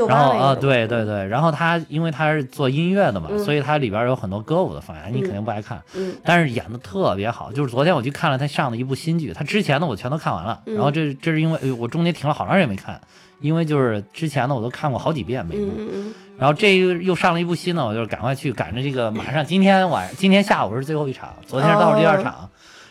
[0.09, 5.81] 然后啊、对对对，然后他因为他是做音乐的嘛，嗯所以他里边有很多歌舞的方言，你肯定不爱看。
[5.95, 13.01] 嗯但是演的特别好，就是昨天我去看了他上的一部新剧，他之前的我全都看完了，嗯然后这这是因为呃我中间停了好长时间没看，
[13.43, 15.71] 因为就是之前呢我都看过好几遍每部，
[16.39, 22.49] 然后这个又上了一部新呢，我就赶快去赶着这个马上今天晚 今天下午是最后一场，昨天是倒数第二哦场。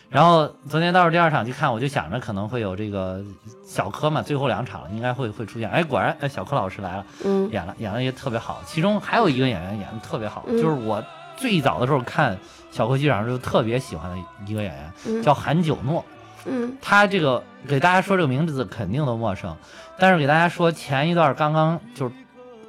[0.08, 3.24] 然后昨天倒数第二场去看，我就想着可能会有这个
[3.66, 5.70] 小柯嘛，最后两场应该会会出现。
[5.70, 8.60] 哎，果然，哎，小柯老师来了，嗯演了演的也特别好。
[8.66, 11.02] 其中还有一个演员演的特别好，嗯就是我
[11.34, 12.36] 最早的时候看
[12.70, 16.04] 小柯剧场时候特别喜欢的一个演员，嗯叫韩九诺。
[16.44, 19.56] 嗯他这个给大家说这个名字肯定都陌生，
[19.98, 22.14] 但是给大家说前一段刚刚就是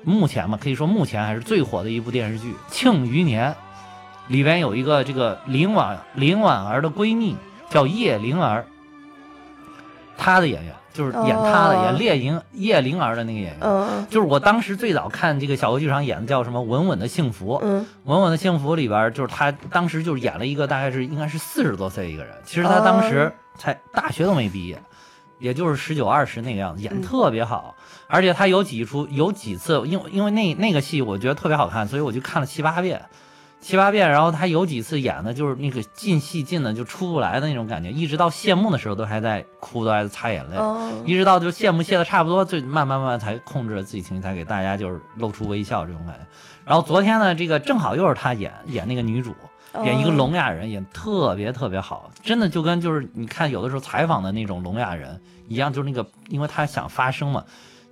[0.04, 3.52] 目前嘛，可以说目前还是最火的一部电视剧《庆余年》，
[4.28, 7.36] 里边有一个这个林婉林婉儿的闺蜜
[7.70, 8.66] 叫叶灵儿，
[10.18, 13.60] 她的演员就是演她的、哦演叶灵叶灵儿的那个演员。
[13.62, 24.80] 嗯就是我当时最早看这个小歌剧场演的叫什么《稳稳的幸福》，嗯稳稳的幸福》里边就是她当时就是演了一个大概是应该是四十多岁一个人，其实她当时才大学都没毕业，
[25.44, 27.76] 也就是十九二十那个样子，演得特别好。
[28.08, 33.02] 而且他有几出有几次，因为因为那那个戏我觉得特别好看，所以我就看了七八遍，
[33.60, 34.10] 七八遍。
[34.10, 40.56] 然后他有几次演的就是那个进戏进的就出不来的那种感觉，一直到谢幕的时候都还在哭，都还在擦眼泪。
[40.56, 46.26] 哦一直到就谢幕谢的差不多，就慢慢慢慢才控制了自己情绪，才给大家就是露出微笑这种感觉。
[46.64, 49.36] 然后昨天呢，这个正好又是他演演那个女主，
[49.84, 57.44] 演一个聋哑人，演特别特别好，真的就跟就是你看有的时候采访的那种聋哑人一样，就是那个因为他想发声嘛。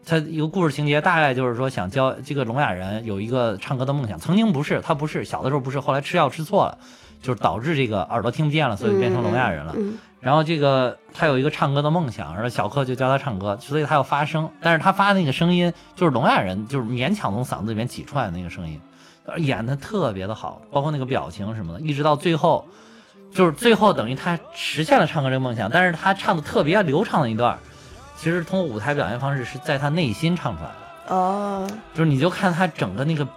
[0.04, 4.18] 他一个故事情节大概就是说，想教这个聋哑人有一个唱歌的梦想。
[4.18, 6.78] 曾经不是，他不是小的时候不是，后来吃药吃错了，
[7.22, 9.74] 就是导致这个耳朵听不见了，所以变成聋哑人了。
[9.78, 18.91] 嗯然后这个他有一个唱歌的梦想，然后小克就教他唱歌，所以他要发声，但是他发的那个声音就是聋哑人，就是勉强从嗓子里面挤出来的那个声音，呃
[19.38, 22.68] 演的特别的好，包括那个表情什么的，一直到最后，
[23.34, 27.58] 就是最后等于他实现了唱歌这个梦想，但是他唱的特别流畅的一段，
[28.18, 31.16] 其实通过舞台表现方式是在他内心唱出来的。
[31.16, 31.68] 哦。
[31.94, 33.28] 就是你就看他整个那个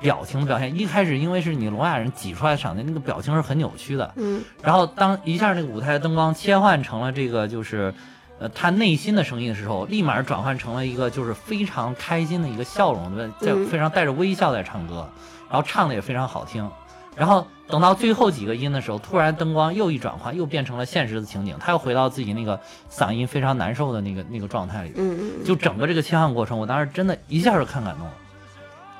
[0.00, 4.42] 表情的表现，一开始因为是你聋哑人挤出来的场面，那个表情是很扭曲的，嗯。
[4.62, 7.94] 然后当一下那个舞台的灯光切换成了这个就是，
[8.38, 13.66] 呃，他内心的声音的时候，立马转换成了一个就是非常开心的一个笑容的，在嗯。
[13.66, 15.08] 非常带着微笑在唱歌，
[15.54, 16.68] 然后唱的也非常好听。
[17.14, 22.58] 然后等到最后几个音的时候，突然灯光又一转换，又变成了现实的情景，他又回到自己那个
[22.90, 24.92] 嗓音非常难受的那个那个状态里。
[24.96, 28.12] 嗯嗯就整个这个切换过程，我当时真的一下就看感动了，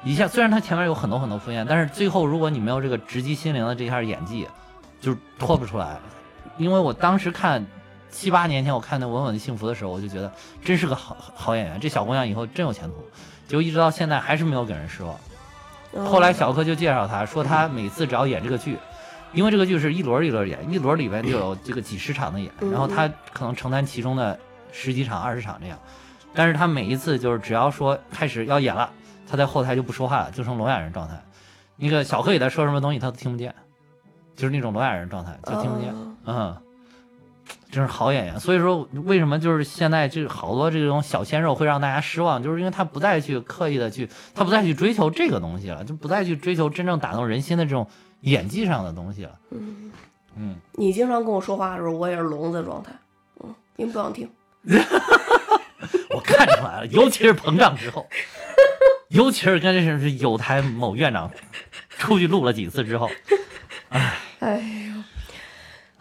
[0.05, 4.47] 一下虽然他前面有很多很多敷衍，但是最后如果你没有这个直击心灵的这一下演技，
[5.01, 5.99] 就是拖不出来。
[6.57, 7.67] 因为我当时看
[8.13, 10.33] 七八年前我看那《稳稳的幸福》的时候，我就觉得
[10.65, 13.05] 真是个好好演员，这小姑娘以后真有前途。
[13.49, 15.19] 结果一直到现在还是没有给人失望。
[15.95, 18.77] 嗯，后来小柯就介绍他说，他每次只要演这个剧，
[19.33, 24.39] 因为这个剧是一轮一轮演，一轮里边就有这个几十场的演，嗯然后他可能承担其中的
[24.73, 25.79] 十几场、二十场这样。
[26.35, 28.91] 但是他每一次就是只要说开始要演了，
[29.31, 31.15] 他在后台就不说话了，就成聋哑人状态。
[31.77, 33.55] 那个小柯给他说什么东西他都听不见，
[34.35, 35.95] 就是那种聋哑人状态，就听不见。
[35.95, 36.57] 哦嗯，
[37.75, 38.39] 真是好演员。
[38.39, 47.87] 所以说，为什么就是现在这好多这种小鲜肉会让大家失望，就是因为他不再去刻意的去，他不再去追求这个东西了，就不再去追求真正打动人心的这种
[48.21, 49.39] 演技上的东西了。
[49.51, 49.93] 嗯，
[50.37, 52.93] 嗯，你经常跟我说话的时候，我也是聋子状态，
[53.43, 54.31] 嗯，您不想听，
[56.11, 58.07] 我看出来了，尤其是膨胀之后，
[59.11, 61.31] 尤其是跟这是有台某院长
[61.91, 63.11] 出去录了几次之后，
[64.41, 65.03] 哎呦，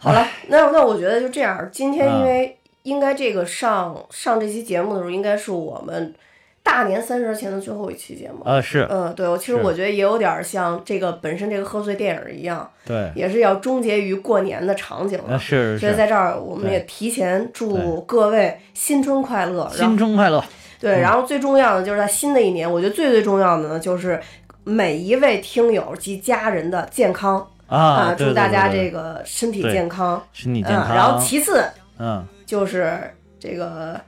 [0.04, 1.66] 好了，那那我觉得就这样。
[1.72, 6.14] 今天因为应该这个上上这期节目的时候，应该是我们
[6.62, 8.42] 大年三十前的最后一期节目。
[8.44, 15.38] 呃，是嗯，对，我其实我觉得也有点像这个本身这个贺岁电影一样，对，也是要终结于过年的场景呃了。
[15.38, 19.66] 所以是是，在这儿，我们也提前祝各位新春快乐。
[19.72, 20.44] 新春快乐，
[20.78, 24.20] 对，然后最重要的就是在新的一年，我觉得最最重要的呢，就是
[24.64, 28.14] 每一位听友及家人的健康啊！
[28.16, 30.16] 祝大家这个身体健康。
[30.16, 31.64] 嗯，身体健康，然后其次
[31.98, 34.00] 嗯，就是这个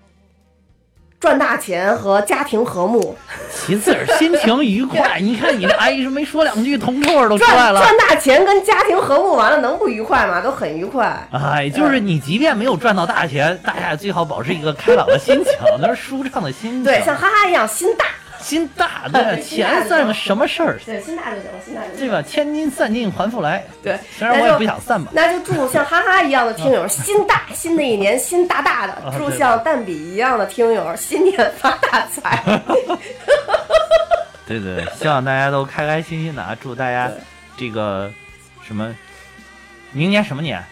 [1.19, 3.17] 赚大钱和家庭和睦，
[3.51, 5.19] 其次是心情愉 快。
[5.21, 7.81] 你看你这哎，没说两句，铜臭味都出来了。
[7.81, 10.41] 赚赚大钱跟家庭和睦完了能不愉快吗？
[10.41, 11.27] 都很愉快。
[11.33, 16.85] 哎，就是你即便没有赚到大钱，大家也最好保持一个开朗的心情， 那是舒畅的心情。
[16.85, 18.05] 对，像哈哈一样心大，
[18.41, 21.99] 心大，对， 钱算个什么事儿，对，心大就行了，心大就行了。
[21.99, 22.23] 对吧？
[22.23, 23.65] 千金散尽还复来。
[23.83, 25.11] 对，虽然我也不想散吧。
[25.15, 32.43] 那就祝像哈哈一样的听友心大，新的一年心大大的；祝像蛋比一样的听友新年发大财。
[34.47, 36.57] 对对对，希望大家都开开心心的啊！
[36.61, 37.11] 祝大家
[37.57, 38.13] 这个
[38.65, 38.95] 什么，
[39.91, 40.63] 明年什么年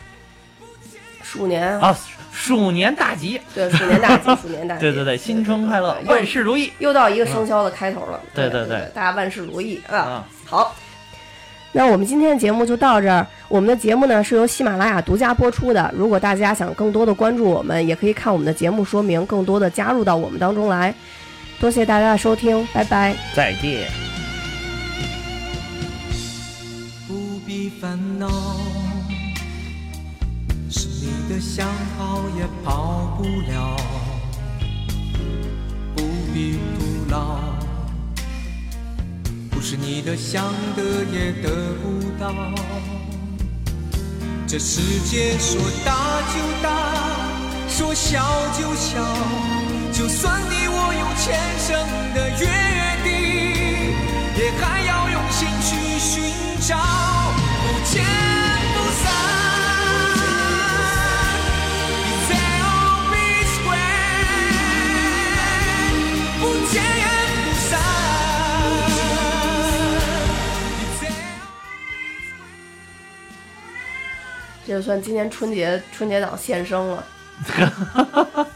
[1.22, 1.96] 鼠年，啊？
[2.36, 3.40] 鼠年大吉！
[3.54, 4.80] 对，鼠年大吉， 鼠年大吉。
[4.80, 8.20] 对对对，新春快乐，万事如意又到一个生肖的开头了。
[8.34, 9.96] 对对对对大家万事如意啊！
[9.96, 10.28] 啊！
[10.44, 10.74] 好，
[11.72, 13.24] 那我们今天的节目就到这儿。
[13.48, 15.94] 我们的节目呢是由喜马拉雅独家播出的。
[15.96, 20.92] 如果大家想更多的关注我们，也可以看我们的节目说明，更多的加入到我们当中来。
[21.60, 23.14] 多谢大家的收听，拜拜。
[23.32, 23.88] 再见。
[27.06, 28.28] 不必烦恼，
[31.34, 31.66] 的想
[31.98, 33.76] 跑也跑不了，
[35.96, 37.40] 不必徒劳，
[39.50, 40.44] 不是你的想
[40.76, 40.82] 得
[41.12, 41.50] 也得
[41.82, 42.32] 不到。
[44.46, 44.80] 这世
[45.10, 46.70] 界说大就大，
[47.68, 48.22] 说小
[48.56, 49.02] 就小，
[49.92, 51.76] 就算你我有前生
[52.14, 52.46] 的约
[53.02, 53.10] 定，
[54.38, 56.30] 也还要用心去寻
[56.60, 56.78] 找，
[57.64, 58.04] 不见
[74.66, 77.04] 这就算今年春节春节档献声了。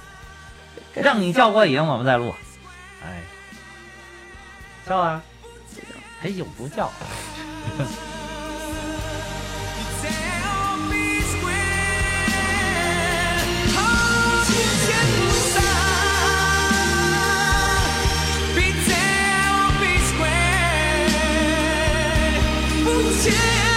[0.94, 2.34] 让你叫过瘾，我们再录。
[3.04, 3.22] 哎，
[4.88, 5.22] 叫啊！
[6.22, 6.90] 哎呦，不叫。
[23.28, 23.64] Yeah!